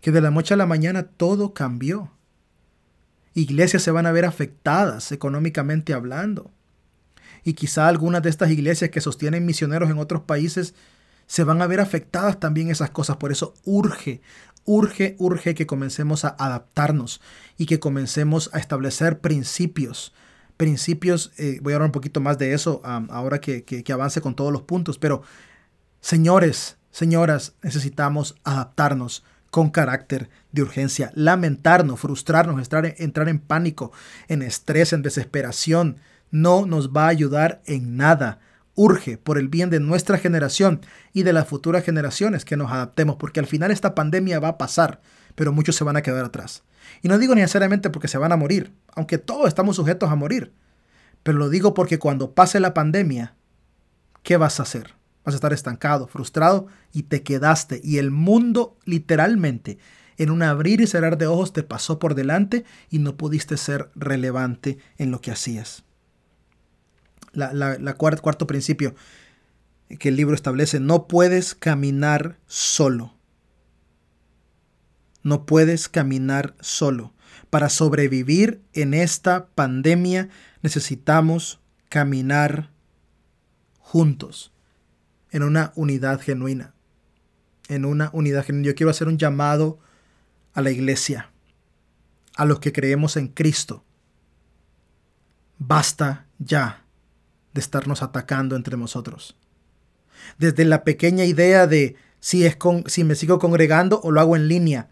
que 0.00 0.12
de 0.12 0.20
la 0.20 0.30
noche 0.30 0.54
a 0.54 0.56
la 0.56 0.66
mañana 0.66 1.02
todo 1.02 1.52
cambió. 1.52 2.12
Iglesias 3.34 3.82
se 3.82 3.90
van 3.90 4.06
a 4.06 4.12
ver 4.12 4.24
afectadas 4.24 5.12
económicamente 5.12 5.92
hablando. 5.92 6.50
Y 7.44 7.52
quizá 7.52 7.88
algunas 7.88 8.22
de 8.22 8.30
estas 8.30 8.50
iglesias 8.50 8.90
que 8.90 9.00
sostienen 9.00 9.46
misioneros 9.46 9.90
en 9.90 9.98
otros 9.98 10.22
países 10.22 10.74
se 11.26 11.44
van 11.44 11.60
a 11.60 11.66
ver 11.66 11.80
afectadas 11.80 12.40
también 12.40 12.70
esas 12.70 12.90
cosas. 12.90 13.18
Por 13.18 13.30
eso 13.30 13.54
urge, 13.64 14.22
urge, 14.68 15.16
urge 15.18 15.54
que 15.54 15.66
comencemos 15.66 16.24
a 16.24 16.36
adaptarnos 16.38 17.20
y 17.56 17.66
que 17.66 17.80
comencemos 17.80 18.50
a 18.52 18.58
establecer 18.58 19.20
principios. 19.20 20.12
Principios, 20.58 21.32
eh, 21.38 21.58
voy 21.62 21.72
a 21.72 21.76
hablar 21.76 21.88
un 21.88 21.92
poquito 21.92 22.20
más 22.20 22.36
de 22.36 22.52
eso 22.52 22.82
ahora 22.84 23.40
que, 23.40 23.64
que 23.64 23.92
avance 23.92 24.20
con 24.20 24.34
todos 24.34 24.52
los 24.52 24.62
puntos, 24.62 24.98
pero 24.98 25.22
señores, 26.00 26.76
señoras, 26.90 27.54
necesitamos 27.62 28.36
adaptarnos 28.44 29.24
con 29.50 29.70
carácter 29.70 30.28
de 30.52 30.62
urgencia. 30.62 31.10
Lamentarnos, 31.14 32.00
frustrarnos, 32.00 32.58
entrar, 32.58 32.94
entrar 32.98 33.28
en 33.28 33.38
pánico, 33.38 33.92
en 34.28 34.42
estrés, 34.42 34.92
en 34.92 35.02
desesperación, 35.02 35.96
no 36.30 36.66
nos 36.66 36.90
va 36.90 37.06
a 37.06 37.08
ayudar 37.08 37.62
en 37.64 37.96
nada. 37.96 38.40
Urge 38.80 39.18
por 39.18 39.38
el 39.38 39.48
bien 39.48 39.70
de 39.70 39.80
nuestra 39.80 40.18
generación 40.18 40.82
y 41.12 41.24
de 41.24 41.32
las 41.32 41.48
futuras 41.48 41.82
generaciones 41.82 42.44
que 42.44 42.56
nos 42.56 42.70
adaptemos, 42.70 43.16
porque 43.16 43.40
al 43.40 43.46
final 43.46 43.72
esta 43.72 43.96
pandemia 43.96 44.38
va 44.38 44.50
a 44.50 44.58
pasar, 44.58 45.00
pero 45.34 45.52
muchos 45.52 45.74
se 45.74 45.82
van 45.82 45.96
a 45.96 46.02
quedar 46.02 46.24
atrás. 46.24 46.62
Y 47.02 47.08
no 47.08 47.18
digo 47.18 47.34
necesariamente 47.34 47.90
porque 47.90 48.06
se 48.06 48.18
van 48.18 48.30
a 48.30 48.36
morir, 48.36 48.72
aunque 48.94 49.18
todos 49.18 49.48
estamos 49.48 49.74
sujetos 49.74 50.12
a 50.12 50.14
morir, 50.14 50.52
pero 51.24 51.38
lo 51.38 51.48
digo 51.48 51.74
porque 51.74 51.98
cuando 51.98 52.34
pase 52.34 52.60
la 52.60 52.72
pandemia, 52.72 53.34
¿qué 54.22 54.36
vas 54.36 54.60
a 54.60 54.62
hacer? 54.62 54.94
Vas 55.24 55.34
a 55.34 55.38
estar 55.38 55.52
estancado, 55.52 56.06
frustrado 56.06 56.68
y 56.92 57.02
te 57.02 57.24
quedaste. 57.24 57.80
Y 57.82 57.98
el 57.98 58.12
mundo 58.12 58.78
literalmente 58.84 59.78
en 60.18 60.30
un 60.30 60.44
abrir 60.44 60.80
y 60.80 60.86
cerrar 60.86 61.18
de 61.18 61.26
ojos 61.26 61.52
te 61.52 61.64
pasó 61.64 61.98
por 61.98 62.14
delante 62.14 62.64
y 62.90 63.00
no 63.00 63.16
pudiste 63.16 63.56
ser 63.56 63.90
relevante 63.96 64.78
en 64.98 65.10
lo 65.10 65.20
que 65.20 65.32
hacías 65.32 65.82
la, 67.32 67.94
cuarto, 67.94 68.46
principio 68.46 68.94
que 69.98 70.10
el 70.10 70.16
libro 70.16 70.34
establece, 70.34 70.80
no 70.80 71.06
puedes 71.08 71.54
caminar 71.54 72.38
solo. 72.46 73.14
No 75.22 75.46
puedes 75.46 75.88
caminar 75.88 76.54
solo. 76.60 77.14
Para 77.50 77.68
sobrevivir 77.70 78.60
en 78.74 78.94
esta 78.94 79.46
pandemia 79.46 80.28
necesitamos 80.62 81.60
caminar 81.88 82.70
juntos, 83.78 84.52
en 85.30 85.42
una 85.42 85.72
unidad 85.74 86.20
genuina. 86.20 86.74
En 87.68 87.84
una 87.84 88.10
unidad 88.12 88.44
genuina. 88.44 88.66
Yo 88.66 88.74
quiero 88.74 88.90
hacer 88.90 89.08
un 89.08 89.18
llamado 89.18 89.78
a 90.52 90.60
la 90.60 90.70
iglesia, 90.70 91.30
a 92.36 92.44
los 92.44 92.60
que 92.60 92.72
creemos 92.72 93.16
en 93.16 93.28
Cristo. 93.28 93.84
Basta 95.58 96.26
ya 96.38 96.84
de 97.58 97.60
estarnos 97.60 98.04
atacando 98.04 98.54
entre 98.54 98.76
nosotros. 98.76 99.36
Desde 100.38 100.64
la 100.64 100.84
pequeña 100.84 101.24
idea 101.24 101.66
de 101.66 101.96
si, 102.20 102.46
es 102.46 102.54
con, 102.54 102.84
si 102.86 103.02
me 103.02 103.16
sigo 103.16 103.40
congregando 103.40 104.00
o 104.04 104.12
lo 104.12 104.20
hago 104.20 104.36
en 104.36 104.46
línea, 104.46 104.90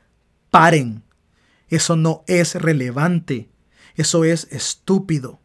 paren. 0.51 1.05
Eso 1.69 1.95
no 1.95 2.25
es 2.27 2.57
relevante. 2.57 3.49
Eso 3.95 4.25
es 4.25 4.49
estúpido. 4.51 5.39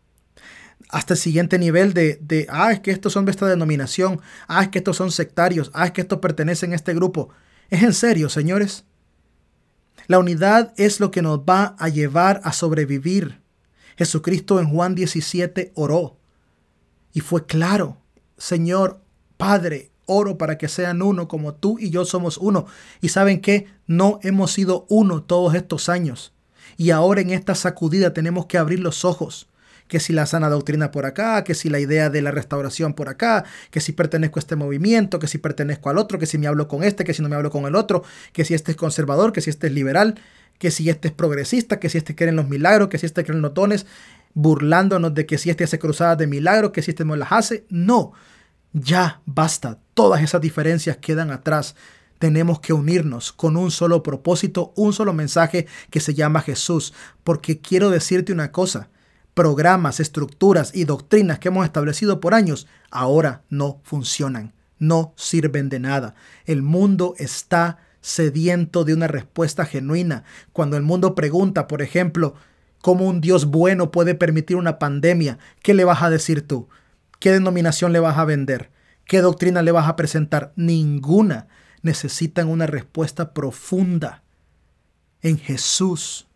Hasta 0.90 1.14
el 1.14 1.20
siguiente 1.20 1.60
nivel 1.60 1.94
de, 1.94 2.18
de, 2.22 2.48
ah, 2.50 2.72
es 2.72 2.80
que 2.80 2.90
estos 2.90 3.14
son 3.14 3.26
de 3.26 3.32
esta 3.32 3.48
denominación, 3.48 4.20
ah, 4.48 4.64
es 4.64 4.70
que 4.70 4.80
estos 4.80 4.98
son 4.98 5.12
sectarios, 5.12 5.70
ah, 5.76 5.86
es 5.86 5.92
que 5.92 6.02
estos 6.02 6.20
pertenecen 6.20 6.74
a 6.74 6.76
este 6.76 6.96
grupo. 6.96 7.30
¿Es 7.70 7.84
en 7.84 7.94
serio, 7.94 8.30
señores? 8.30 8.84
La 10.08 10.18
unidad 10.18 10.74
es 10.76 11.00
lo 11.00 11.12
que 11.12 11.22
nos 11.22 11.42
va 11.42 11.76
a 11.78 11.88
llevar 11.88 12.42
a 12.44 12.52
sobrevivir. 12.52 13.42
Jesucristo 13.96 14.60
en 14.60 14.70
Juan 14.70 14.96
17 14.96 15.72
oró. 15.76 16.21
Y 17.14 17.20
fue 17.20 17.46
claro, 17.46 17.98
Señor, 18.38 19.02
Padre, 19.38 19.92
oro 20.06 20.38
para 20.38 20.58
que 20.58 20.68
sean 20.68 21.02
uno 21.02 21.28
como 21.28 21.54
tú 21.54 21.78
y 21.80 21.90
yo 21.90 22.06
somos 22.06 22.38
uno. 22.38 22.66
Y 23.02 23.10
saben 23.10 23.42
que 23.42 23.68
no 23.88 24.20
hemos 24.24 24.52
sido 24.52 24.86
uno 24.90 25.24
todos 25.24 25.56
estos 25.56 25.90
años. 25.90 26.34
Y 26.78 26.92
ahora 26.92 27.22
en 27.22 27.32
esta 27.32 27.56
sacudida 27.56 28.14
tenemos 28.14 28.46
que 28.46 28.58
abrir 28.58 28.80
los 28.80 29.06
ojos. 29.06 29.48
Que 29.88 30.00
si 30.00 30.14
la 30.14 30.26
sana 30.26 30.50
doctrina 30.50 30.92
por 30.92 31.06
acá, 31.06 31.44
que 31.44 31.54
si 31.54 31.70
la 31.70 31.80
idea 31.80 32.10
de 32.10 32.22
la 32.22 32.32
restauración 32.32 32.94
por 32.94 33.10
acá, 33.10 33.44
que 33.72 33.82
si 33.82 33.92
pertenezco 33.92 34.40
a 34.40 34.42
este 34.42 34.56
movimiento, 34.56 35.20
que 35.20 35.28
si 35.28 35.38
pertenezco 35.38 35.90
al 35.90 35.98
otro, 35.98 36.18
que 36.18 36.26
si 36.26 36.38
me 36.38 36.48
hablo 36.48 36.70
con 36.70 36.84
este, 36.84 37.04
que 37.04 37.14
si 37.14 37.22
no 37.22 37.28
me 37.28 37.36
hablo 37.36 37.52
con 37.52 37.66
el 37.66 37.76
otro, 37.76 38.04
que 38.32 38.46
si 38.46 38.54
este 38.54 38.72
es 38.72 38.78
conservador, 38.78 39.34
que 39.34 39.42
si 39.42 39.50
este 39.50 39.68
es 39.68 39.74
liberal, 39.74 40.16
que 40.60 40.72
si 40.72 40.90
este 40.90 41.10
es 41.10 41.14
progresista, 41.14 41.80
que 41.80 41.90
si 41.90 41.98
este 41.98 42.16
cree 42.16 42.30
en 42.30 42.38
los 42.38 42.48
milagros, 42.48 42.88
que 42.88 43.00
si 43.00 43.06
este 43.06 43.26
cree 43.26 43.36
en 43.36 43.42
los 43.42 43.54
dones 43.54 43.86
burlándonos 44.34 45.14
de 45.14 45.26
que 45.26 45.38
si 45.38 45.50
este 45.50 45.64
hace 45.64 45.80
cruzadas 45.80 46.18
de 46.18 46.28
milagro, 46.28 46.72
que 46.72 46.82
si 46.82 46.92
este 46.92 47.06
no 47.06 47.16
las 47.16 47.32
hace. 47.32 47.66
No, 47.70 48.14
ya 48.74 49.22
basta. 49.26 49.80
Todas 49.94 50.22
esas 50.22 50.42
diferencias 50.42 50.98
quedan 50.98 51.32
atrás. 51.32 51.76
Tenemos 52.20 52.60
que 52.60 52.74
unirnos 52.74 53.32
con 53.32 53.58
un 53.58 53.72
solo 53.72 54.04
propósito, 54.04 54.74
un 54.76 54.94
solo 54.94 55.14
mensaje 55.14 55.68
que 55.90 56.00
se 56.00 56.14
llama 56.14 56.42
Jesús. 56.42 56.94
Porque 57.24 57.60
quiero 57.60 57.90
decirte 57.90 58.32
una 58.32 58.52
cosa, 58.52 58.90
programas, 59.34 60.00
estructuras 60.00 60.76
y 60.76 60.86
doctrinas 60.86 61.40
que 61.40 61.48
hemos 61.48 61.66
establecido 61.66 62.20
por 62.20 62.34
años 62.34 62.68
ahora 62.92 63.44
no 63.50 63.82
funcionan, 63.84 64.54
no 64.78 65.14
sirven 65.16 65.70
de 65.70 65.80
nada. 65.80 66.16
El 66.46 66.62
mundo 66.62 67.16
está 67.18 67.80
sediento 68.02 68.84
de 68.84 68.94
una 68.94 69.08
respuesta 69.08 69.66
genuina. 69.66 70.24
Cuando 70.54 70.78
el 70.78 70.84
mundo 70.84 71.16
pregunta, 71.16 71.68
por 71.68 71.82
ejemplo, 71.82 72.36
cómo 72.82 73.08
un 73.08 73.22
Dios 73.22 73.46
bueno 73.46 73.92
puede 73.92 74.16
permitir 74.16 74.58
una 74.58 74.80
pandemia, 74.80 75.38
¿qué 75.62 75.74
le 75.74 75.86
vas 75.86 76.02
a 76.02 76.10
decir 76.10 76.48
tú? 76.48 76.68
¿Qué 77.20 77.32
denominación 77.32 77.94
le 77.94 78.00
vas 78.00 78.18
a 78.18 78.26
vender? 78.26 78.72
¿Qué 79.06 79.22
doctrina 79.22 79.62
le 79.62 79.72
vas 79.72 79.88
a 79.88 79.96
presentar? 79.96 80.54
Ninguna. 80.56 81.48
Necesitan 81.84 82.48
una 82.48 82.66
respuesta 82.66 83.34
profunda 83.34 84.24
en 85.22 85.38
Jesús. 85.38 86.28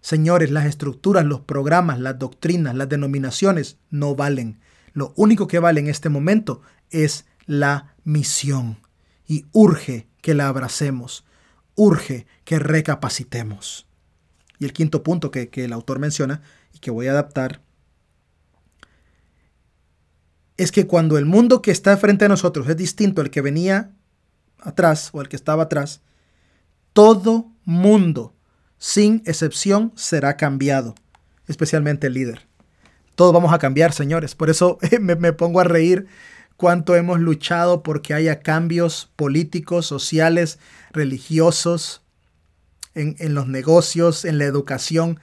Señores, 0.00 0.50
las 0.50 0.66
estructuras, 0.66 1.24
los 1.24 1.40
programas, 1.40 1.98
las 1.98 2.18
doctrinas, 2.18 2.74
las 2.74 2.88
denominaciones 2.88 3.78
no 3.90 4.14
valen. 4.14 4.60
Lo 4.92 5.12
único 5.16 5.46
que 5.46 5.58
vale 5.58 5.80
en 5.80 5.88
este 5.88 6.08
momento 6.08 6.62
es 6.90 7.26
la 7.46 7.94
misión. 8.04 8.78
Y 9.26 9.46
urge 9.52 10.08
que 10.22 10.34
la 10.34 10.48
abracemos. 10.48 11.24
Urge 11.74 12.26
que 12.44 12.58
recapacitemos. 12.58 13.89
Y 14.60 14.66
el 14.66 14.72
quinto 14.74 15.02
punto 15.02 15.32
que, 15.32 15.50
el 15.54 15.72
autor 15.72 15.98
menciona 15.98 16.42
y 16.72 16.78
que 16.78 16.92
voy 16.92 17.08
a 17.08 17.12
adaptar 17.12 17.62
es 20.58 20.70
que 20.70 20.86
cuando 20.86 21.16
el 21.16 21.24
mundo 21.24 21.62
que 21.62 21.70
está 21.70 21.96
frente 21.96 22.26
a 22.26 22.28
nosotros 22.28 22.68
es 22.68 22.76
distinto 22.76 23.22
al 23.22 23.30
que 23.30 23.40
venía 23.40 23.96
atrás 24.60 25.08
o 25.14 25.20
al 25.20 25.30
que 25.30 25.36
estaba 25.36 25.64
atrás, 25.64 26.02
todo 26.92 27.50
mundo, 27.64 28.34
sin 28.76 29.22
excepción, 29.24 29.92
será 29.96 30.36
cambiado, 30.36 30.94
especialmente 31.46 32.08
el 32.08 32.12
líder. 32.12 32.46
Todos 33.14 33.32
vamos 33.32 33.54
a 33.54 33.58
cambiar, 33.58 33.92
señores. 33.92 34.34
Por 34.34 34.50
eso 34.50 34.78
me, 35.00 35.16
me 35.16 35.32
pongo 35.32 35.60
a 35.60 35.64
reír 35.64 36.06
cuánto 36.58 36.94
hemos 36.94 37.18
luchado 37.18 37.82
porque 37.82 38.12
haya 38.12 38.40
cambios 38.40 39.10
políticos, 39.16 39.86
sociales, 39.86 40.58
religiosos, 40.92 41.99
en, 42.94 43.34
los 43.34 43.46
negocios, 43.46 44.24
en 44.24 44.38
la 44.38 44.44
educación, 44.44 45.20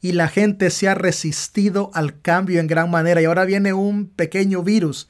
y 0.00 0.12
la 0.12 0.28
gente 0.28 0.70
se 0.70 0.88
ha 0.88 0.94
resistido 0.94 1.90
al 1.94 2.20
cambio 2.20 2.60
en 2.60 2.66
gran 2.66 2.90
manera. 2.90 3.22
Y 3.22 3.24
ahora 3.24 3.44
viene 3.44 3.72
un 3.72 4.08
pequeño 4.08 4.62
virus 4.62 5.08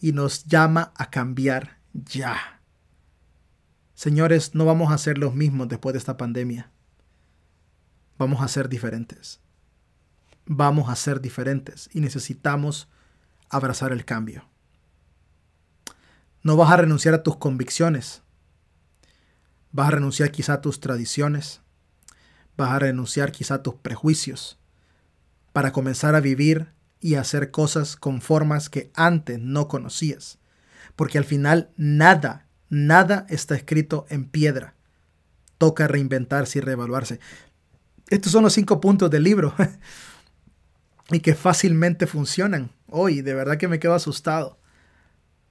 y 0.00 0.12
nos 0.12 0.44
llama 0.46 0.92
a 0.96 1.10
cambiar 1.10 1.78
ya. 1.92 2.60
Señores, 3.94 4.54
no 4.54 4.64
vamos 4.64 4.92
a 4.92 4.98
ser 4.98 5.18
los 5.18 5.34
mismos 5.34 5.68
después 5.68 5.92
de 5.92 5.98
esta 5.98 6.16
pandemia. 6.16 6.70
Vamos 8.18 8.42
a 8.42 8.48
ser 8.48 8.68
diferentes. 8.68 9.40
Vamos 10.46 10.88
a 10.88 10.96
ser 10.96 11.20
diferentes 11.20 11.88
y 11.92 12.00
necesitamos 12.00 12.88
abrazar 13.48 13.92
el 13.92 14.04
cambio. 14.04 14.44
No 16.42 16.56
vas 16.56 16.72
a 16.72 16.76
renunciar 16.78 17.14
a 17.14 17.22
tus 17.22 17.36
convicciones. 17.36 18.23
Vas 19.74 19.88
a 19.88 19.90
renunciar 19.90 20.30
quizá 20.30 20.52
a 20.52 20.60
tus 20.60 20.78
tradiciones. 20.78 21.60
Vas 22.56 22.70
a 22.70 22.78
renunciar 22.78 23.32
quizá 23.32 23.56
a 23.56 23.62
tus 23.64 23.74
prejuicios 23.74 24.56
para 25.52 25.72
comenzar 25.72 26.14
a 26.14 26.20
vivir 26.20 26.68
y 27.00 27.16
hacer 27.16 27.50
cosas 27.50 27.96
con 27.96 28.20
formas 28.20 28.70
que 28.70 28.92
antes 28.94 29.40
no 29.40 29.66
conocías. 29.66 30.38
Porque 30.94 31.18
al 31.18 31.24
final 31.24 31.72
nada, 31.76 32.46
nada 32.68 33.26
está 33.28 33.56
escrito 33.56 34.06
en 34.10 34.26
piedra. 34.26 34.74
Toca 35.58 35.88
reinventarse 35.88 36.60
y 36.60 36.62
reevaluarse. 36.62 37.18
Estos 38.10 38.30
son 38.30 38.44
los 38.44 38.52
cinco 38.52 38.80
puntos 38.80 39.10
del 39.10 39.24
libro 39.24 39.56
y 41.10 41.18
que 41.18 41.34
fácilmente 41.34 42.06
funcionan. 42.06 42.70
Hoy, 42.86 43.22
de 43.22 43.34
verdad 43.34 43.56
que 43.56 43.66
me 43.66 43.80
quedo 43.80 43.94
asustado. 43.94 44.56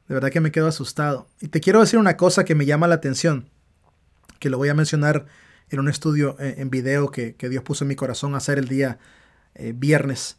De 0.07 0.13
verdad 0.13 0.29
que 0.29 0.39
me 0.39 0.53
quedo 0.53 0.67
asustado. 0.67 1.27
Y 1.41 1.49
te 1.49 1.59
quiero 1.59 1.81
decir 1.81 1.99
una 1.99 2.15
cosa 2.15 2.45
que 2.45 2.55
me 2.55 2.65
llama 2.65 2.87
la 2.87 2.95
atención 2.95 3.49
que 4.39 4.49
lo 4.49 4.57
voy 4.57 4.69
a 4.69 4.73
mencionar 4.73 5.25
en 5.69 5.79
un 5.79 5.89
estudio 5.89 6.35
eh, 6.39 6.55
en 6.57 6.69
video 6.69 7.09
que, 7.09 7.35
Dios 7.39 7.63
puso 7.63 7.83
en 7.83 7.89
mi 7.89 7.95
corazón 7.95 8.35
hacer 8.35 8.59
el 8.59 8.67
día 8.67 8.99
eh, 9.55 9.73
viernes, 9.75 10.37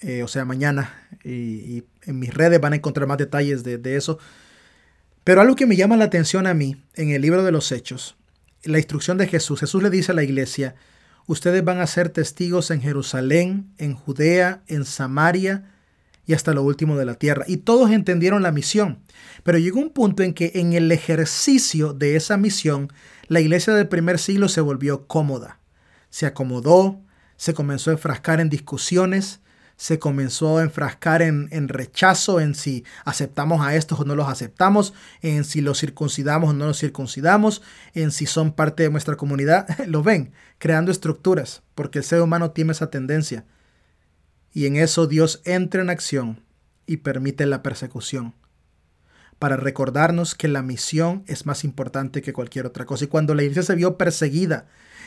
eh, 0.00 0.22
o 0.22 0.28
sea, 0.28 0.44
mañana. 0.44 1.08
Y, 1.24 1.84
en 2.02 2.18
mis 2.18 2.32
redes 2.32 2.60
van 2.60 2.72
a 2.72 2.76
encontrar 2.76 3.06
más 3.08 3.18
detalles 3.18 3.64
de, 3.64 3.78
de 3.78 3.96
eso. 3.96 4.18
Pero 5.24 5.40
algo 5.40 5.56
que 5.56 5.66
me 5.66 5.76
llama 5.76 5.96
la 5.96 6.04
atención 6.04 6.46
a 6.46 6.54
mí 6.54 6.82
en 6.94 7.10
el 7.10 7.22
libro 7.22 7.42
de 7.42 7.50
los 7.52 7.72
Hechos, 7.72 8.16
la 8.62 8.78
instrucción 8.78 9.18
de 9.18 9.26
Jesús, 9.26 9.60
Jesús 9.60 9.82
le 9.82 9.90
dice 9.90 10.12
a 10.12 10.14
la 10.14 10.22
iglesia, 10.22 10.76
ustedes 11.26 11.64
van 11.64 11.80
a 11.80 11.86
ser 11.86 12.10
testigos 12.10 12.70
en 12.70 12.80
Jerusalén, 12.80 13.72
en 13.78 13.94
Judea, 13.94 14.62
en 14.68 14.84
Samaria 14.84 15.64
y 16.26 16.34
hasta 16.34 16.52
lo 16.52 16.62
último 16.62 16.96
de 16.96 17.04
la 17.04 17.14
tierra. 17.14 17.44
Y 17.46 17.58
todos 17.58 17.90
entendieron 17.90 18.42
la 18.42 18.52
misión. 18.52 18.98
Pero 19.44 19.58
llegó 19.58 19.80
un 19.80 19.90
punto 19.90 20.22
en 20.22 20.34
que 20.34 20.52
en 20.54 20.72
el 20.72 20.90
ejercicio 20.90 21.92
de 21.92 22.16
esa 22.16 22.36
misión, 22.36 22.92
la 23.28 23.40
iglesia 23.40 23.72
del 23.74 23.88
primer 23.88 24.18
siglo 24.18 24.48
se 24.48 24.60
volvió 24.60 25.06
cómoda. 25.06 25.60
Se 26.10 26.26
acomodó, 26.26 27.00
se 27.36 27.54
comenzó 27.54 27.90
a 27.90 27.94
enfrascar 27.94 28.40
en 28.40 28.50
discusiones, 28.50 29.40
se 29.76 29.98
comenzó 29.98 30.58
a 30.58 30.62
enfrascar 30.62 31.20
en, 31.22 31.48
en, 31.50 31.68
rechazo, 31.68 32.40
en 32.40 32.54
si 32.54 32.84
aceptamos 33.04 33.60
a 33.64 33.74
estos 33.76 34.00
o 34.00 34.04
no 34.04 34.16
los 34.16 34.28
aceptamos, 34.28 34.94
en 35.20 35.44
si 35.44 35.60
los 35.60 35.78
circuncidamos 35.80 36.50
o 36.50 36.52
no 36.54 36.66
los 36.66 36.80
circuncidamos, 36.80 37.62
en 37.92 38.10
si 38.10 38.26
son 38.26 38.52
parte 38.52 38.84
de 38.84 38.90
nuestra 38.90 39.16
comunidad. 39.16 39.68
Lo 39.86 40.02
ven, 40.02 40.32
creando 40.58 40.90
estructuras, 40.90 41.62
porque 41.74 41.98
el 41.98 42.04
ser 42.04 42.22
humano 42.22 42.52
tiene 42.52 42.72
esa 42.72 42.90
tendencia. 42.90 43.44
Y 44.56 44.64
en 44.64 44.76
eso 44.76 45.06
Dios 45.06 45.42
entra 45.44 45.82
en 45.82 45.90
acción 45.90 46.40
y 46.86 46.96
permite 46.96 47.44
la 47.44 47.62
persecución 47.62 48.32
para 49.38 49.58
recordarnos 49.58 50.34
que 50.34 50.48
la 50.48 50.62
misión 50.62 51.24
es 51.26 51.44
más 51.44 51.62
importante 51.62 52.22
que 52.22 52.32
cualquier 52.32 52.64
otra 52.64 52.86
cosa. 52.86 53.04
Y 53.04 53.08
cuando 53.08 53.34
la 53.34 53.42
iglesia 53.42 53.64
se 53.64 53.74
vio 53.74 53.98
perseguida, 53.98 54.66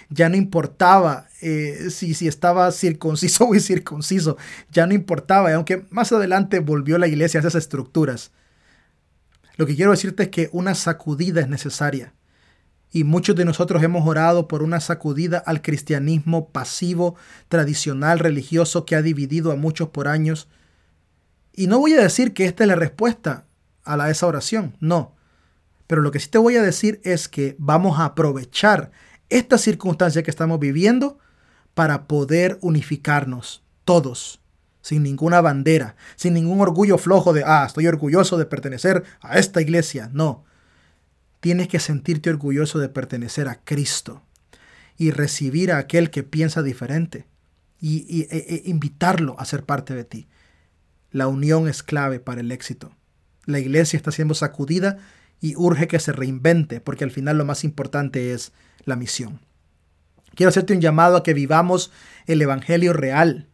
ya 0.09 0.29
no 0.29 0.35
importaba 0.35 1.29
eh, 1.41 1.87
si, 1.89 2.13
si 2.13 2.27
estaba 2.27 2.71
circunciso 2.71 3.45
o 3.49 3.55
incircunciso, 3.55 4.37
ya 4.71 4.85
no 4.85 4.93
importaba, 4.93 5.49
y 5.49 5.53
aunque 5.53 5.83
más 5.89 6.11
adelante 6.11 6.59
volvió 6.59 6.99
la 6.99 7.07
iglesia 7.07 7.39
a 7.39 7.41
esas 7.41 7.55
estructuras. 7.55 8.29
Lo 9.57 9.65
que 9.65 9.75
quiero 9.75 9.89
decirte 9.89 10.21
es 10.21 10.29
que 10.29 10.49
una 10.51 10.75
sacudida 10.75 11.41
es 11.41 11.49
necesaria. 11.49 12.13
Y 12.91 13.03
muchos 13.03 13.35
de 13.35 13.45
nosotros 13.45 13.83
hemos 13.83 14.07
orado 14.07 14.47
por 14.47 14.63
una 14.63 14.79
sacudida 14.79 15.37
al 15.37 15.61
cristianismo 15.61 16.49
pasivo, 16.49 17.15
tradicional, 17.47 18.19
religioso 18.19 18.85
que 18.85 18.95
ha 18.95 19.01
dividido 19.01 19.51
a 19.51 19.55
muchos 19.55 19.89
por 19.89 20.07
años. 20.07 20.47
Y 21.53 21.67
no 21.67 21.79
voy 21.79 21.93
a 21.93 22.01
decir 22.01 22.33
que 22.33 22.45
esta 22.45 22.63
es 22.63 22.67
la 22.67 22.75
respuesta 22.75 23.45
a 23.83 23.95
la, 23.95 24.09
esa 24.09 24.25
oración, 24.27 24.75
no. 24.79 25.15
Pero 25.85 26.01
lo 26.01 26.11
que 26.11 26.19
sí 26.19 26.29
te 26.29 26.37
voy 26.37 26.55
a 26.55 26.61
decir 26.61 26.99
es 27.03 27.27
que 27.27 27.55
vamos 27.59 27.99
a 27.99 28.05
aprovechar 28.05 28.91
esta 29.29 29.57
circunstancia 29.57 30.23
que 30.23 30.31
estamos 30.31 30.59
viviendo 30.59 31.19
para 31.73 32.07
poder 32.07 32.57
unificarnos 32.61 33.63
todos, 33.85 34.41
sin 34.81 35.03
ninguna 35.03 35.41
bandera, 35.41 35.95
sin 36.15 36.33
ningún 36.33 36.61
orgullo 36.61 36.97
flojo 36.97 37.33
de, 37.33 37.43
ah, 37.45 37.65
estoy 37.65 37.87
orgulloso 37.87 38.37
de 38.37 38.45
pertenecer 38.45 39.03
a 39.21 39.37
esta 39.37 39.61
iglesia. 39.61 40.09
No, 40.11 40.43
tienes 41.39 41.67
que 41.67 41.79
sentirte 41.79 42.29
orgulloso 42.29 42.79
de 42.79 42.89
pertenecer 42.89 43.47
a 43.47 43.61
Cristo 43.63 44.21
y 44.97 45.11
recibir 45.11 45.71
a 45.71 45.77
aquel 45.77 46.09
que 46.09 46.23
piensa 46.23 46.61
diferente 46.61 47.25
y, 47.79 48.23
e, 48.23 48.27
e, 48.31 48.69
invitarlo 48.69 49.39
a 49.39 49.45
ser 49.45 49.63
parte 49.63 49.95
de 49.95 50.03
ti. 50.03 50.27
La 51.11 51.27
unión 51.27 51.67
es 51.67 51.83
clave 51.83 52.19
para 52.19 52.41
el 52.41 52.51
éxito. 52.51 52.91
La 53.45 53.59
iglesia 53.59 53.97
está 53.97 54.11
siendo 54.11 54.33
sacudida 54.33 54.97
y 55.39 55.55
urge 55.55 55.87
que 55.87 55.99
se 55.99 56.11
reinvente, 56.11 56.81
porque 56.81 57.05
al 57.05 57.11
final 57.11 57.37
lo 57.37 57.45
más 57.45 57.63
importante 57.63 58.33
es 58.33 58.51
la 58.83 58.95
misión. 58.95 59.39
Quiero 60.35 60.49
hacerte 60.49 60.73
un 60.73 60.81
llamado 60.81 61.17
a 61.17 61.23
que 61.23 61.33
vivamos 61.33 61.91
el 62.27 62.41
Evangelio 62.41 62.93
real. 62.93 63.47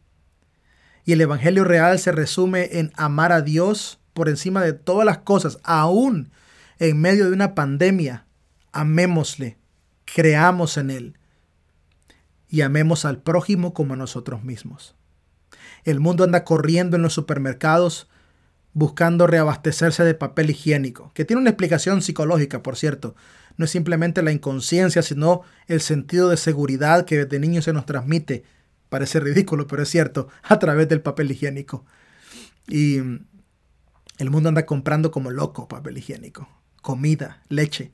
Y 1.06 1.14
el 1.14 1.22
Evangelio 1.22 1.64
real 1.64 2.00
se 2.00 2.12
resume 2.12 2.80
en 2.80 2.92
amar 2.96 3.32
a 3.32 3.42
Dios 3.42 4.00
por 4.14 4.30
encima 4.30 4.64
de 4.64 4.74
todas 4.74 5.06
las 5.06 5.20
cosas, 5.20 5.60
aún 5.64 6.32
en 6.80 7.00
medio 7.00 7.26
de 7.26 7.32
una 7.32 7.56
pandemia, 7.56 8.26
amémosle, 8.72 9.58
creamos 10.06 10.78
en 10.78 10.92
Él 10.92 11.18
y 12.50 12.62
amemos 12.62 13.06
al 13.06 13.22
prójimo 13.22 13.74
como 13.74 13.94
a 13.94 13.98
nosotros 13.98 14.44
mismos. 14.44 14.96
El 15.84 16.00
mundo 16.00 16.24
anda 16.24 16.44
corriendo 16.44 16.96
en 16.96 17.02
los 17.02 17.14
supermercados 17.14 18.10
buscando 18.74 19.26
reabastecerse 19.26 20.04
de 20.04 20.16
papel 20.16 20.50
higiénico, 20.50 21.12
que 21.14 21.24
tiene 21.24 21.42
una 21.42 21.52
explicación 21.52 22.02
psicológica, 22.02 22.62
por 22.62 22.76
cierto. 22.76 23.16
No 23.56 23.64
es 23.64 23.72
simplemente 23.72 24.22
la 24.22 24.34
inconsciencia, 24.34 25.02
sino 25.02 25.44
el 25.68 25.80
sentido 25.80 26.30
de 26.30 26.36
seguridad 26.36 27.06
que 27.06 27.24
desde 27.24 27.40
niño 27.40 27.62
se 27.62 27.72
nos 27.72 27.86
transmite. 27.86 28.44
Parece 28.90 29.22
ridículo, 29.22 29.66
pero 29.66 29.84
es 29.84 29.90
cierto, 29.90 30.28
a 30.44 30.60
través 30.60 30.90
del 30.90 31.02
papel 31.02 31.32
higiénico. 31.32 31.86
Y 32.68 32.98
el 34.18 34.30
mundo 34.30 34.50
anda 34.50 34.66
comprando 34.66 35.10
como 35.10 35.32
loco 35.32 35.70
papel 35.70 35.98
higiénico 35.98 36.50
comida, 36.86 37.42
leche 37.50 37.92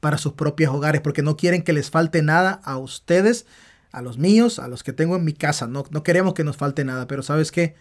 para 0.00 0.16
sus 0.16 0.32
propios 0.32 0.74
hogares, 0.74 1.02
porque 1.02 1.20
no 1.20 1.36
quieren 1.36 1.60
que 1.60 1.74
les 1.74 1.90
falte 1.90 2.22
nada 2.22 2.62
a 2.64 2.78
ustedes, 2.78 3.44
a 3.92 4.00
los 4.00 4.16
míos, 4.16 4.58
a 4.58 4.66
los 4.66 4.82
que 4.82 4.94
tengo 4.94 5.14
en 5.14 5.24
mi 5.24 5.34
casa. 5.34 5.66
No, 5.66 5.84
no 5.90 6.02
queremos 6.02 6.32
que 6.32 6.42
nos 6.42 6.56
falte 6.56 6.82
nada, 6.82 7.06
pero 7.06 7.22
sabes 7.22 7.52
qué? 7.52 7.74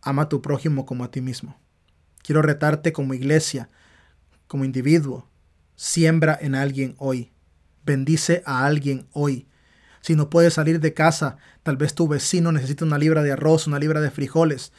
Ama 0.00 0.22
a 0.22 0.28
tu 0.30 0.40
prójimo 0.40 0.86
como 0.86 1.04
a 1.04 1.10
ti 1.10 1.20
mismo. 1.20 1.60
Quiero 2.22 2.40
retarte 2.40 2.94
como 2.94 3.12
iglesia, 3.12 3.68
como 4.46 4.64
individuo. 4.64 5.28
Siembra 5.76 6.38
en 6.40 6.54
alguien 6.54 6.94
hoy. 6.96 7.30
Bendice 7.84 8.42
a 8.46 8.64
alguien 8.64 9.06
hoy. 9.12 9.46
Si 10.00 10.16
no 10.16 10.30
puedes 10.30 10.54
salir 10.54 10.80
de 10.80 10.94
casa, 10.94 11.36
tal 11.62 11.76
vez 11.76 11.94
tu 11.94 12.08
vecino 12.08 12.50
necesita 12.50 12.86
una 12.86 12.96
libra 12.96 13.22
de 13.22 13.32
arroz, 13.32 13.66
una 13.66 13.78
libra 13.78 14.00
de 14.00 14.10
frijoles. 14.10 14.72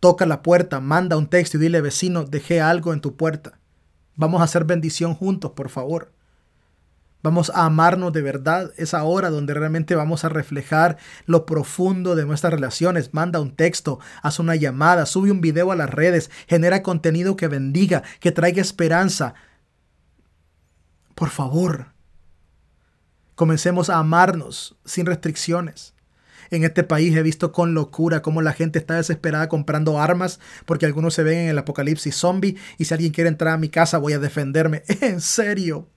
Toca 0.00 0.26
la 0.26 0.42
puerta, 0.42 0.80
manda 0.80 1.16
un 1.16 1.28
texto 1.28 1.56
y 1.56 1.60
dile, 1.60 1.80
vecino, 1.80 2.24
dejé 2.24 2.60
algo 2.60 2.92
en 2.92 3.00
tu 3.00 3.14
puerta. 3.14 3.60
Vamos 4.16 4.40
a 4.40 4.44
hacer 4.44 4.64
bendición 4.64 5.14
juntos, 5.14 5.52
por 5.52 5.68
favor. 5.68 6.12
Vamos 7.22 7.50
a 7.50 7.64
amarnos 7.64 8.12
de 8.12 8.22
verdad. 8.22 8.72
Es 8.76 8.94
ahora 8.94 9.30
donde 9.30 9.52
realmente 9.52 9.94
vamos 9.94 10.24
a 10.24 10.28
reflejar 10.28 10.96
lo 11.26 11.44
profundo 11.44 12.14
de 12.14 12.24
nuestras 12.24 12.52
relaciones. 12.52 13.14
Manda 13.14 13.40
un 13.40 13.56
texto, 13.56 13.98
haz 14.22 14.38
una 14.38 14.54
llamada, 14.54 15.06
sube 15.06 15.32
un 15.32 15.40
video 15.40 15.72
a 15.72 15.76
las 15.76 15.90
redes, 15.90 16.30
genera 16.46 16.84
contenido 16.84 17.36
que 17.36 17.48
bendiga, 17.48 18.04
que 18.20 18.30
traiga 18.30 18.62
esperanza. 18.62 19.34
Por 21.16 21.30
favor, 21.30 21.86
comencemos 23.34 23.90
a 23.90 23.98
amarnos 23.98 24.76
sin 24.84 25.06
restricciones. 25.06 25.95
En 26.50 26.64
este 26.64 26.84
país 26.84 27.16
he 27.16 27.22
visto 27.22 27.52
con 27.52 27.74
locura 27.74 28.22
cómo 28.22 28.42
la 28.42 28.52
gente 28.52 28.78
está 28.78 28.94
desesperada 28.94 29.48
comprando 29.48 30.00
armas 30.00 30.40
porque 30.64 30.86
algunos 30.86 31.14
se 31.14 31.22
ven 31.22 31.38
en 31.38 31.48
el 31.48 31.58
apocalipsis 31.58 32.14
zombie 32.14 32.56
y 32.78 32.84
si 32.84 32.94
alguien 32.94 33.12
quiere 33.12 33.28
entrar 33.28 33.54
a 33.54 33.58
mi 33.58 33.68
casa 33.68 33.98
voy 33.98 34.12
a 34.12 34.18
defenderme. 34.18 34.82
En 35.00 35.20
serio. 35.20 35.88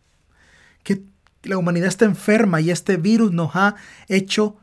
Que 0.83 1.03
la 1.43 1.57
humanidad 1.57 1.87
está 1.87 2.05
enferma 2.05 2.61
y 2.61 2.71
este 2.71 2.97
virus 2.97 3.31
nos 3.31 3.55
ha 3.55 3.75
hecho 4.07 4.57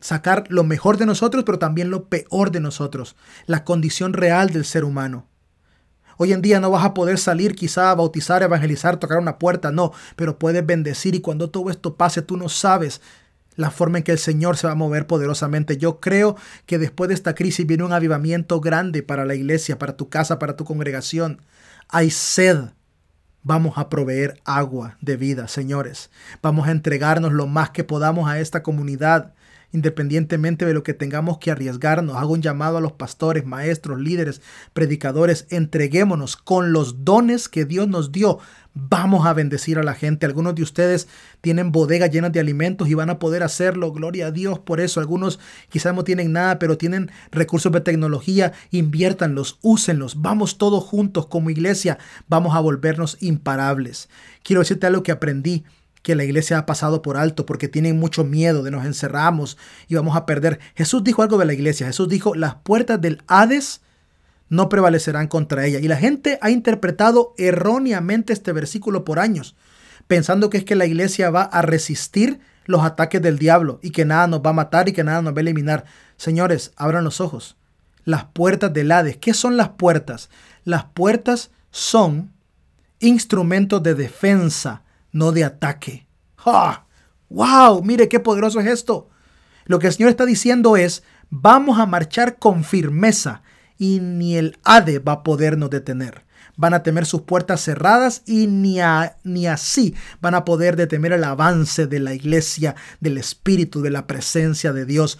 sacar 0.00 0.44
lo 0.48 0.64
mejor 0.64 0.96
de 0.96 1.06
nosotros, 1.06 1.44
pero 1.44 1.58
también 1.58 1.90
lo 1.90 2.08
peor 2.08 2.50
de 2.50 2.60
nosotros, 2.60 3.16
la 3.46 3.64
condición 3.64 4.12
real 4.12 4.50
del 4.50 4.64
ser 4.64 4.84
humano. 4.84 5.26
Hoy 6.16 6.32
en 6.32 6.42
día 6.42 6.58
no 6.58 6.70
vas 6.70 6.84
a 6.84 6.94
poder 6.94 7.18
salir 7.18 7.54
quizá 7.54 7.90
a 7.90 7.94
bautizar, 7.94 8.42
evangelizar, 8.42 8.96
tocar 8.98 9.18
una 9.18 9.38
puerta, 9.38 9.70
no, 9.70 9.92
pero 10.16 10.38
puedes 10.38 10.66
bendecir 10.66 11.14
y 11.14 11.20
cuando 11.20 11.50
todo 11.50 11.70
esto 11.70 11.96
pase 11.96 12.22
tú 12.22 12.36
no 12.36 12.48
sabes 12.48 13.00
la 13.58 13.72
forma 13.72 13.98
en 13.98 14.04
que 14.04 14.12
el 14.12 14.18
Señor 14.18 14.56
se 14.56 14.68
va 14.68 14.74
a 14.74 14.76
mover 14.76 15.08
poderosamente. 15.08 15.76
Yo 15.78 15.98
creo 15.98 16.36
que 16.64 16.78
después 16.78 17.08
de 17.08 17.14
esta 17.14 17.34
crisis 17.34 17.66
viene 17.66 17.82
un 17.82 17.92
avivamiento 17.92 18.60
grande 18.60 19.02
para 19.02 19.24
la 19.24 19.34
iglesia, 19.34 19.80
para 19.80 19.96
tu 19.96 20.08
casa, 20.08 20.38
para 20.38 20.54
tu 20.54 20.64
congregación. 20.64 21.42
Hay 21.88 22.10
sed. 22.10 22.70
Vamos 23.42 23.76
a 23.76 23.88
proveer 23.88 24.40
agua 24.44 24.96
de 25.00 25.16
vida, 25.16 25.48
señores. 25.48 26.10
Vamos 26.40 26.68
a 26.68 26.70
entregarnos 26.70 27.32
lo 27.32 27.48
más 27.48 27.70
que 27.70 27.82
podamos 27.82 28.30
a 28.30 28.38
esta 28.38 28.62
comunidad 28.62 29.34
independientemente 29.72 30.64
de 30.64 30.74
lo 30.74 30.82
que 30.82 30.94
tengamos 30.94 31.38
que 31.38 31.50
arriesgarnos. 31.50 32.16
Hago 32.16 32.32
un 32.32 32.42
llamado 32.42 32.78
a 32.78 32.80
los 32.80 32.92
pastores, 32.92 33.44
maestros, 33.44 34.00
líderes, 34.00 34.40
predicadores. 34.72 35.46
Entreguémonos 35.50 36.36
con 36.36 36.72
los 36.72 37.04
dones 37.04 37.48
que 37.48 37.64
Dios 37.64 37.88
nos 37.88 38.12
dio. 38.12 38.38
Vamos 38.74 39.26
a 39.26 39.32
bendecir 39.34 39.78
a 39.78 39.82
la 39.82 39.94
gente. 39.94 40.24
Algunos 40.24 40.54
de 40.54 40.62
ustedes 40.62 41.08
tienen 41.40 41.72
bodegas 41.72 42.10
llenas 42.10 42.32
de 42.32 42.40
alimentos 42.40 42.88
y 42.88 42.94
van 42.94 43.10
a 43.10 43.18
poder 43.18 43.42
hacerlo. 43.42 43.92
Gloria 43.92 44.28
a 44.28 44.30
Dios 44.30 44.60
por 44.60 44.80
eso. 44.80 45.00
Algunos 45.00 45.40
quizás 45.68 45.94
no 45.94 46.04
tienen 46.04 46.32
nada, 46.32 46.58
pero 46.58 46.78
tienen 46.78 47.10
recursos 47.32 47.72
de 47.72 47.80
tecnología. 47.80 48.52
Inviértanlos, 48.70 49.58
úsenlos. 49.62 50.22
Vamos 50.22 50.58
todos 50.58 50.84
juntos 50.84 51.26
como 51.26 51.50
iglesia. 51.50 51.98
Vamos 52.28 52.54
a 52.54 52.60
volvernos 52.60 53.16
imparables. 53.20 54.08
Quiero 54.44 54.60
decirte 54.60 54.86
algo 54.86 55.02
que 55.02 55.12
aprendí 55.12 55.64
que 56.08 56.16
la 56.16 56.24
iglesia 56.24 56.56
ha 56.56 56.64
pasado 56.64 57.02
por 57.02 57.18
alto 57.18 57.44
porque 57.44 57.68
tienen 57.68 57.98
mucho 57.98 58.24
miedo 58.24 58.62
de 58.62 58.70
nos 58.70 58.86
encerramos 58.86 59.58
y 59.88 59.94
vamos 59.94 60.16
a 60.16 60.24
perder. 60.24 60.58
Jesús 60.74 61.04
dijo 61.04 61.22
algo 61.22 61.36
de 61.36 61.44
la 61.44 61.52
iglesia. 61.52 61.86
Jesús 61.86 62.08
dijo, 62.08 62.34
las 62.34 62.54
puertas 62.54 62.98
del 62.98 63.20
Hades 63.26 63.82
no 64.48 64.70
prevalecerán 64.70 65.28
contra 65.28 65.66
ella. 65.66 65.80
Y 65.80 65.86
la 65.86 65.98
gente 65.98 66.38
ha 66.40 66.48
interpretado 66.48 67.34
erróneamente 67.36 68.32
este 68.32 68.52
versículo 68.52 69.04
por 69.04 69.18
años, 69.18 69.54
pensando 70.06 70.48
que 70.48 70.56
es 70.56 70.64
que 70.64 70.76
la 70.76 70.86
iglesia 70.86 71.28
va 71.28 71.42
a 71.42 71.60
resistir 71.60 72.40
los 72.64 72.84
ataques 72.84 73.20
del 73.20 73.38
diablo 73.38 73.78
y 73.82 73.90
que 73.90 74.06
nada 74.06 74.28
nos 74.28 74.40
va 74.40 74.48
a 74.48 74.54
matar 74.54 74.88
y 74.88 74.94
que 74.94 75.04
nada 75.04 75.20
nos 75.20 75.34
va 75.34 75.40
a 75.40 75.42
eliminar. 75.42 75.84
Señores, 76.16 76.72
abran 76.76 77.04
los 77.04 77.20
ojos. 77.20 77.58
Las 78.06 78.24
puertas 78.24 78.72
del 78.72 78.90
Hades. 78.92 79.18
¿Qué 79.18 79.34
son 79.34 79.58
las 79.58 79.68
puertas? 79.68 80.30
Las 80.64 80.84
puertas 80.84 81.50
son 81.70 82.32
instrumentos 82.98 83.82
de 83.82 83.94
defensa 83.94 84.84
no 85.18 85.32
de 85.32 85.44
ataque. 85.44 86.06
¡Ja! 86.36 86.86
¡Wow! 87.28 87.82
Mire 87.82 88.08
qué 88.08 88.20
poderoso 88.20 88.60
es 88.60 88.66
esto. 88.66 89.10
Lo 89.66 89.78
que 89.78 89.88
el 89.88 89.92
Señor 89.92 90.10
está 90.10 90.24
diciendo 90.24 90.76
es, 90.76 91.02
vamos 91.28 91.78
a 91.78 91.86
marchar 91.86 92.38
con 92.38 92.64
firmeza 92.64 93.42
y 93.76 94.00
ni 94.00 94.36
el 94.36 94.58
Hade 94.64 95.00
va 95.00 95.12
a 95.12 95.22
podernos 95.22 95.70
detener. 95.70 96.24
Van 96.56 96.72
a 96.72 96.82
temer 96.82 97.04
sus 97.04 97.22
puertas 97.22 97.60
cerradas 97.60 98.22
y 98.26 98.46
ni, 98.46 98.78
ni 99.24 99.46
así 99.46 99.94
van 100.20 100.34
a 100.34 100.44
poder 100.44 100.76
detener 100.76 101.12
el 101.12 101.24
avance 101.24 101.86
de 101.86 102.00
la 102.00 102.14
iglesia, 102.14 102.74
del 103.00 103.18
Espíritu, 103.18 103.82
de 103.82 103.90
la 103.90 104.06
presencia 104.06 104.72
de 104.72 104.84
Dios. 104.84 105.18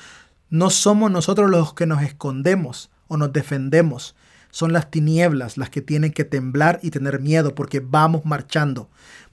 No 0.48 0.70
somos 0.70 1.10
nosotros 1.10 1.50
los 1.50 1.74
que 1.74 1.86
nos 1.86 2.02
escondemos 2.02 2.90
o 3.06 3.16
nos 3.16 3.32
defendemos. 3.32 4.16
Son 4.50 4.72
las 4.72 4.90
tinieblas 4.90 5.58
las 5.58 5.70
que 5.70 5.82
tienen 5.82 6.12
que 6.12 6.24
temblar 6.24 6.80
y 6.82 6.90
tener 6.90 7.20
miedo 7.20 7.54
porque 7.54 7.80
vamos 7.80 8.24
marchando. 8.24 8.88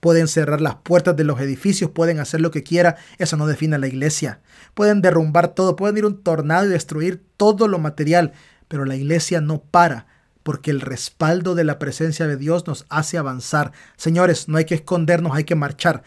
Pueden 0.05 0.27
cerrar 0.27 0.61
las 0.61 0.75
puertas 0.75 1.15
de 1.15 1.23
los 1.23 1.41
edificios, 1.41 1.89
pueden 1.89 2.19
hacer 2.19 2.39
lo 2.39 2.51
que 2.51 2.61
quiera, 2.61 2.95
eso 3.17 3.37
no 3.37 3.47
define 3.47 3.77
a 3.77 3.79
la 3.79 3.87
iglesia. 3.87 4.39
Pueden 4.75 5.01
derrumbar 5.01 5.47
todo, 5.47 5.75
pueden 5.75 5.97
ir 5.97 6.05
un 6.05 6.21
tornado 6.21 6.67
y 6.67 6.69
destruir 6.69 7.25
todo 7.37 7.67
lo 7.67 7.79
material, 7.79 8.31
pero 8.67 8.85
la 8.85 8.95
iglesia 8.95 9.41
no 9.41 9.63
para 9.63 10.05
porque 10.43 10.69
el 10.69 10.81
respaldo 10.81 11.55
de 11.55 11.63
la 11.63 11.79
presencia 11.79 12.27
de 12.27 12.37
Dios 12.37 12.67
nos 12.67 12.85
hace 12.89 13.17
avanzar. 13.17 13.71
Señores, 13.97 14.47
no 14.47 14.59
hay 14.59 14.65
que 14.65 14.75
escondernos, 14.75 15.35
hay 15.35 15.43
que 15.43 15.55
marchar. 15.55 16.03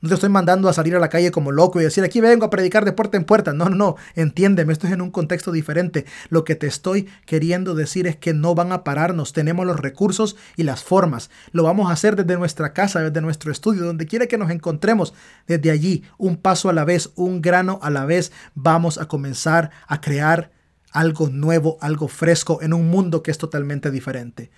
No 0.00 0.08
te 0.08 0.14
estoy 0.14 0.28
mandando 0.28 0.68
a 0.68 0.72
salir 0.72 0.94
a 0.94 1.00
la 1.00 1.08
calle 1.08 1.32
como 1.32 1.50
loco 1.50 1.80
y 1.80 1.82
decir 1.82 2.04
aquí 2.04 2.20
vengo 2.20 2.44
a 2.44 2.50
predicar 2.50 2.84
de 2.84 2.92
puerta 2.92 3.16
en 3.16 3.24
puerta. 3.24 3.52
No, 3.52 3.68
no, 3.68 3.74
no. 3.74 3.96
Entiéndeme, 4.14 4.72
esto 4.72 4.86
es 4.86 4.92
en 4.92 5.00
un 5.00 5.10
contexto 5.10 5.50
diferente. 5.50 6.06
Lo 6.28 6.44
que 6.44 6.54
te 6.54 6.68
estoy 6.68 7.08
queriendo 7.26 7.74
decir 7.74 8.06
es 8.06 8.14
que 8.14 8.32
no 8.32 8.54
van 8.54 8.70
a 8.70 8.84
pararnos. 8.84 9.32
Tenemos 9.32 9.66
los 9.66 9.80
recursos 9.80 10.36
y 10.56 10.62
las 10.62 10.84
formas. 10.84 11.30
Lo 11.50 11.64
vamos 11.64 11.90
a 11.90 11.94
hacer 11.94 12.14
desde 12.14 12.38
nuestra 12.38 12.72
casa, 12.72 13.00
desde 13.00 13.20
nuestro 13.20 13.50
estudio, 13.50 13.84
donde 13.84 14.06
quiera 14.06 14.28
que 14.28 14.38
nos 14.38 14.52
encontremos. 14.52 15.14
Desde 15.48 15.72
allí, 15.72 16.04
un 16.16 16.36
paso 16.36 16.68
a 16.68 16.72
la 16.72 16.84
vez, 16.84 17.10
un 17.16 17.42
grano 17.42 17.80
a 17.82 17.90
la 17.90 18.04
vez, 18.04 18.30
vamos 18.54 18.98
a 18.98 19.06
comenzar 19.06 19.72
a 19.88 20.00
crear 20.00 20.52
algo 20.92 21.28
nuevo, 21.28 21.76
algo 21.80 22.06
fresco 22.06 22.62
en 22.62 22.72
un 22.72 22.88
mundo 22.88 23.24
que 23.24 23.32
es 23.32 23.38
totalmente 23.38 23.90
diferente. 23.90 24.52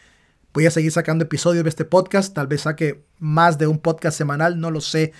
Voy 0.52 0.66
a 0.66 0.72
seguir 0.72 0.90
sacando 0.90 1.24
episodios 1.24 1.62
de 1.62 1.70
este 1.70 1.84
podcast, 1.84 2.34
tal 2.34 2.48
vez 2.48 2.62
saque 2.62 3.04
más 3.20 3.56
de 3.56 3.68
un 3.68 3.78
podcast 3.78 4.18
semanal, 4.18 4.58
no 4.58 4.72
lo 4.72 4.80
sé, 4.80 5.12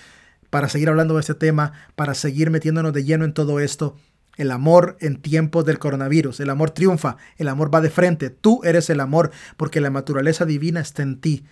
para 0.49 0.67
seguir 0.67 0.89
hablando 0.89 1.13
de 1.13 1.21
este 1.21 1.35
tema, 1.35 1.71
para 1.95 2.15
seguir 2.15 2.49
metiéndonos 2.49 2.91
de 2.91 3.05
lleno 3.05 3.23
en 3.23 3.33
todo 3.33 3.61
esto. 3.61 3.95
El 4.35 4.51
amor 4.51 4.97
en 4.99 5.21
tiempos 5.21 5.63
del 5.63 5.79
coronavirus, 5.79 6.41
el 6.41 6.49
amor 6.49 6.71
triunfa, 6.71 7.15
el 7.37 7.47
amor 7.47 7.73
va 7.73 7.79
de 7.79 7.89
frente, 7.89 8.29
tú 8.29 8.59
eres 8.65 8.89
el 8.89 8.99
amor, 8.99 9.31
porque 9.55 9.79
la 9.79 9.89
naturaleza 9.89 10.43
divina 10.43 10.81
está 10.81 11.01
en 11.01 11.21
ti. 11.21 11.45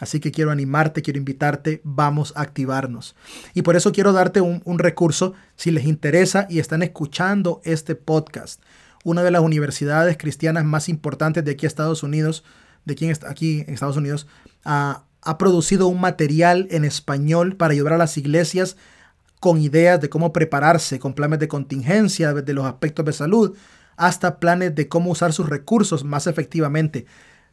Así 0.00 0.18
que 0.18 0.32
quiero 0.32 0.50
animarte, 0.50 1.02
quiero 1.02 1.18
invitarte, 1.18 1.82
vamos 1.84 2.32
a 2.36 2.40
activarnos. 2.40 3.14
Y 3.52 3.62
por 3.62 3.76
eso 3.76 3.92
quiero 3.92 4.14
darte 4.14 4.40
un, 4.40 4.78
recurso, 4.78 5.34
si 5.56 5.70
les 5.70 5.84
interesa 5.84 6.46
y 6.48 6.58
están 6.58 6.82
escuchando 6.82 7.60
este 7.64 7.96
podcast. 7.96 8.62
Una 9.04 9.22
de 9.22 9.30
las 9.30 9.42
universidades 9.42 10.16
cristianas 10.16 10.64
más 10.64 10.88
importantes 10.88 11.44
de 11.44 11.52
aquí 11.52 11.66
a 11.66 11.68
Estados 11.68 12.02
Unidos 12.02 12.44
de 12.84 12.94
quien 12.94 13.10
está 13.10 13.30
aquí 13.30 13.64
en 13.66 13.74
Estados 13.74 13.96
Unidos, 13.96 14.26
ha, 14.64 15.04
producido 15.38 15.86
un 15.86 16.00
material 16.00 16.68
en 16.70 16.84
español 16.84 17.56
para 17.56 17.72
ayudar 17.72 17.94
a 17.94 17.98
las 17.98 18.18
iglesias 18.18 18.76
con 19.40 19.60
ideas 19.60 20.00
de 20.00 20.08
cómo 20.08 20.32
prepararse, 20.32 20.98
con 20.98 21.14
planes 21.14 21.38
de 21.38 21.48
contingencia, 21.48 22.32
de 22.34 22.52
los 22.52 22.66
aspectos 22.66 23.04
de 23.04 23.12
salud, 23.12 23.56
hasta 23.96 24.38
planes 24.38 24.74
de 24.74 24.88
cómo 24.88 25.10
usar 25.10 25.32
sus 25.32 25.48
recursos 25.48 26.04
más 26.04 26.26
efectivamente. 26.26 27.06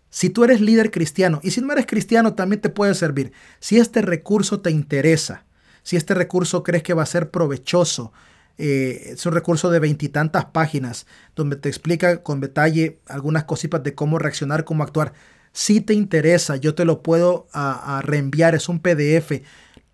Si 0.09 0.29
tú 0.29 0.43
eres 0.43 0.59
líder 0.59 0.91
cristiano, 0.91 1.39
y 1.43 1.51
si 1.51 1.61
no 1.61 1.71
eres 1.71 1.85
cristiano 1.85 2.33
también 2.33 2.61
te 2.61 2.69
puede 2.69 2.93
servir, 2.93 3.31
si 3.59 3.77
este 3.77 4.01
recurso 4.01 4.59
te 4.59 4.71
interesa, 4.71 5.45
si 5.83 5.95
este 5.95 6.13
recurso 6.13 6.63
crees 6.63 6.83
que 6.83 6.93
va 6.93 7.03
a 7.03 7.07
ser 7.07 7.31
provechoso, 7.31 8.11
eh, 8.57 9.13
es 9.13 9.25
un 9.25 9.33
recurso 9.33 9.69
de 9.71 9.79
veintitantas 9.79 10.45
páginas 10.45 11.07
donde 11.35 11.55
te 11.55 11.69
explica 11.69 12.21
con 12.21 12.41
detalle 12.41 12.99
algunas 13.07 13.45
cositas 13.45 13.83
de 13.83 13.95
cómo 13.95 14.19
reaccionar, 14.19 14.65
cómo 14.65 14.83
actuar. 14.83 15.13
Si 15.51 15.81
te 15.81 15.93
interesa, 15.93 16.57
yo 16.57 16.75
te 16.75 16.85
lo 16.85 17.01
puedo 17.01 17.47
a, 17.53 18.01
reenviar, 18.03 18.55
es 18.55 18.69
un 18.69 18.79
PDF. 18.79 19.41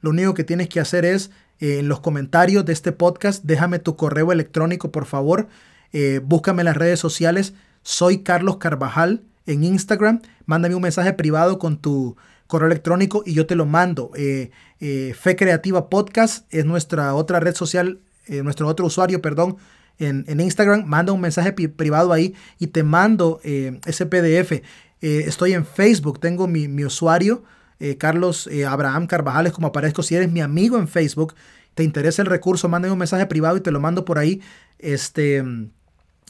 Lo 0.01 0.09
único 0.09 0.33
que 0.33 0.43
tienes 0.43 0.69
que 0.69 0.79
hacer 0.79 1.05
es 1.05 1.31
eh, 1.59 1.79
en 1.79 1.87
los 1.87 2.01
comentarios 2.01 2.65
de 2.65 2.73
este 2.73 2.91
podcast, 2.91 3.43
déjame 3.43 3.79
tu 3.79 3.95
correo 3.95 4.31
electrónico, 4.31 4.91
por 4.91 5.05
favor. 5.05 5.47
Eh, 5.93 6.19
búscame 6.23 6.61
en 6.61 6.65
las 6.65 6.77
redes 6.77 6.99
sociales. 6.99 7.53
Soy 7.83 8.21
Carlos 8.21 8.57
Carvajal 8.57 9.23
en 9.45 9.63
Instagram. 9.63 10.21
Mándame 10.45 10.75
un 10.75 10.81
mensaje 10.81 11.13
privado 11.13 11.57
con 11.57 11.77
tu 11.77 12.17
correo 12.47 12.67
electrónico 12.67 13.23
y 13.25 13.33
yo 13.33 13.45
te 13.45 13.55
lo 13.55 13.65
mando. 13.65 14.11
Fe 14.13 15.35
Creativa 15.37 15.89
Podcast 15.89 16.45
es 16.53 16.65
nuestra 16.65 17.15
otra 17.15 17.39
red 17.39 17.55
social 17.55 18.01
eh, 18.27 18.43
nuestro 18.43 18.67
otro 18.67 18.85
usuario, 18.85 19.21
perdón, 19.21 19.57
en, 19.99 20.39
Instagram, 20.39 20.85
manda 20.85 21.11
un 21.11 21.21
mensaje 21.21 21.53
privado 21.53 22.13
ahí 22.13 22.35
y 22.59 22.67
te 22.67 22.83
mando 22.83 23.39
eh, 23.43 23.79
ese 23.85 24.05
PDF. 24.05 24.51
Eh, 24.51 24.63
estoy 25.01 25.53
en 25.53 25.65
Facebook, 25.65 26.19
tengo 26.19 26.47
mi, 26.47 26.83
usuario, 26.83 27.43
Carlos 27.99 28.49
Abraham 28.67 29.05
Carvajales, 29.07 29.53
como 29.53 29.67
aparezco. 29.67 30.03
Si 30.03 30.15
eres 30.15 30.31
mi 30.31 30.41
amigo 30.41 30.77
en 30.77 30.87
Facebook, 30.87 31.35
te 31.75 31.83
interesa 31.83 32.21
el 32.21 32.27
recurso, 32.27 32.69
mándame 32.69 32.91
un 32.91 32.99
mensaje 32.99 33.25
privado 33.27 33.57
y 33.57 33.61
te 33.61 33.71
lo 33.71 33.79
mando 33.79 34.05
por 34.05 34.17
ahí. 34.17 34.41
Este, 34.79 35.43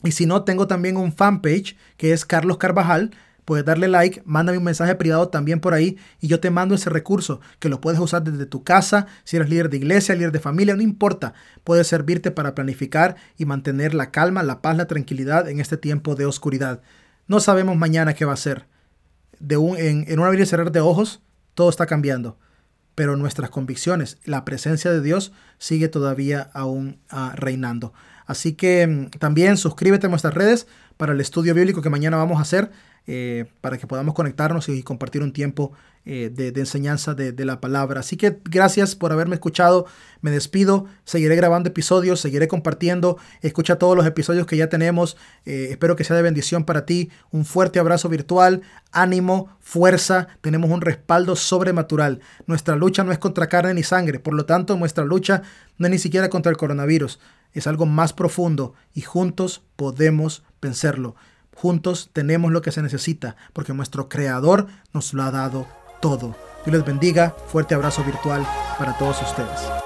y 0.03 0.11
si 0.11 0.25
no, 0.25 0.43
tengo 0.43 0.67
también 0.67 0.97
un 0.97 1.13
fanpage 1.13 1.75
que 1.97 2.13
es 2.13 2.25
Carlos 2.25 2.57
Carvajal 2.57 3.11
puedes 3.47 3.63
darle 3.63 3.87
like, 3.87 4.21
mándame 4.25 4.57
un 4.57 4.65
mensaje 4.65 4.93
privado 4.95 5.29
también 5.29 5.61
por 5.61 5.73
ahí 5.73 5.97
y 6.19 6.27
yo 6.27 6.41
te 6.41 6.51
mando 6.51 6.75
ese 6.75 6.89
recurso 6.89 7.39
que 7.59 7.69
lo 7.69 7.79
puedes 7.79 7.97
usar 7.97 8.21
desde 8.21 8.45
tu 8.45 8.65
casa, 8.65 9.07
si 9.23 9.37
eres 9.37 9.49
líder 9.49 9.69
de 9.69 9.77
iglesia, 9.77 10.15
líder 10.15 10.33
de 10.33 10.41
familia, 10.41 10.75
no 10.75 10.81
importa, 10.81 11.33
puede 11.63 11.85
servirte 11.85 12.29
para 12.29 12.53
planificar 12.53 13.15
y 13.37 13.45
mantener 13.45 13.93
la 13.93 14.11
calma, 14.11 14.43
la 14.43 14.61
paz, 14.61 14.75
la 14.75 14.87
tranquilidad 14.87 15.47
en 15.47 15.61
este 15.61 15.77
tiempo 15.77 16.13
de 16.15 16.25
oscuridad. 16.25 16.81
No 17.25 17.39
sabemos 17.39 17.77
mañana 17.77 18.15
qué 18.15 18.25
va 18.25 18.33
a 18.33 18.35
ser. 18.37 18.65
De 19.39 19.55
un, 19.55 19.77
en, 19.77 20.19
un 20.19 20.25
abrir 20.25 20.41
y 20.41 20.45
cerrar 20.45 20.73
de 20.73 20.81
ojos, 20.81 21.21
todo 21.53 21.69
está 21.69 21.85
cambiando 21.85 22.37
pero 22.95 23.15
nuestras 23.15 23.51
convicciones, 23.51 24.17
la 24.25 24.43
presencia 24.43 24.91
de 24.91 25.01
Dios 25.01 25.31
sigue 25.59 25.87
todavía 25.87 26.49
aún 26.53 26.99
uh, 27.11 27.35
reinando. 27.35 27.93
Así 28.27 28.53
que 28.53 28.85
mm, 28.85 29.09
también 29.17 29.57
suscríbete 29.57 30.05
a 30.05 30.09
nuestras 30.09 30.35
redes 30.35 30.67
para 30.97 31.13
el 31.13 31.21
estudio 31.21 31.55
bíblico 31.55 31.81
que 31.81 31.89
mañana 31.89 32.17
vamos 32.17 32.37
a 32.37 32.41
hacer. 32.43 32.69
Eh, 33.09 33.45
para 33.61 33.77
que 33.77 33.87
podamos 33.87 34.13
conectarnos 34.13 34.67
y 34.67 34.83
compartir 34.83 35.23
un 35.23 35.31
tiempo 35.31 35.71
eh, 36.03 36.29
de, 36.29 36.47
enseñanza 36.59 37.13
de, 37.13 37.45
la 37.45 37.61
palabra. 37.61 38.01
Así 38.01 38.17
que 38.17 38.39
gracias 38.43 38.97
por 38.97 39.13
haberme 39.13 39.35
escuchado. 39.35 39.85
Me 40.19 40.29
despido. 40.29 40.87
Seguiré 41.05 41.37
grabando 41.37 41.69
episodios, 41.69 42.19
seguiré 42.19 42.49
compartiendo. 42.49 43.17
Escucha 43.41 43.77
todos 43.77 43.95
los 43.95 44.05
episodios 44.05 44.45
que 44.45 44.57
ya 44.57 44.67
tenemos. 44.67 45.15
Eh, 45.45 45.67
espero 45.69 45.95
que 45.95 46.03
sea 46.03 46.17
de 46.17 46.21
bendición 46.21 46.65
para 46.65 46.85
ti. 46.85 47.09
Un 47.31 47.45
fuerte 47.45 47.79
abrazo 47.79 48.09
virtual. 48.09 48.61
Ánimo, 48.91 49.55
fuerza. 49.61 50.27
Tenemos 50.41 50.69
un 50.69 50.81
respaldo 50.81 51.37
sobrenatural. 51.37 52.19
Nuestra 52.45 52.75
lucha 52.75 53.05
no 53.05 53.13
es 53.13 53.19
contra 53.19 53.47
carne 53.47 53.73
ni 53.73 53.83
sangre. 53.83 54.19
Por 54.19 54.33
lo 54.33 54.45
tanto, 54.45 54.75
nuestra 54.75 55.05
lucha 55.05 55.43
no 55.77 55.87
es 55.87 55.91
ni 55.91 55.99
siquiera 55.99 56.27
contra 56.27 56.49
el 56.49 56.57
coronavirus. 56.57 57.19
Es 57.57 57.65
algo 57.65 57.87
más 57.87 58.13
profundo 58.13 58.75
y 58.93 59.01
juntos 59.01 59.63
podemos 59.75 60.43
vencerlo. 60.61 61.15
Juntos 61.55 62.11
tenemos 62.13 62.51
lo 62.51 62.61
que 62.61 62.71
se 62.71 62.83
necesita 62.83 63.35
porque 63.53 63.73
nuestro 63.73 64.09
Creador 64.09 64.67
nos 64.93 65.13
lo 65.13 65.23
ha 65.23 65.31
dado 65.31 65.67
todo. 65.99 66.35
Dios 66.65 66.77
les 66.77 66.85
bendiga. 66.85 67.35
Fuerte 67.47 67.73
abrazo 67.73 68.03
virtual 68.03 68.45
para 68.77 68.95
todos 68.99 69.19
ustedes. 69.23 69.76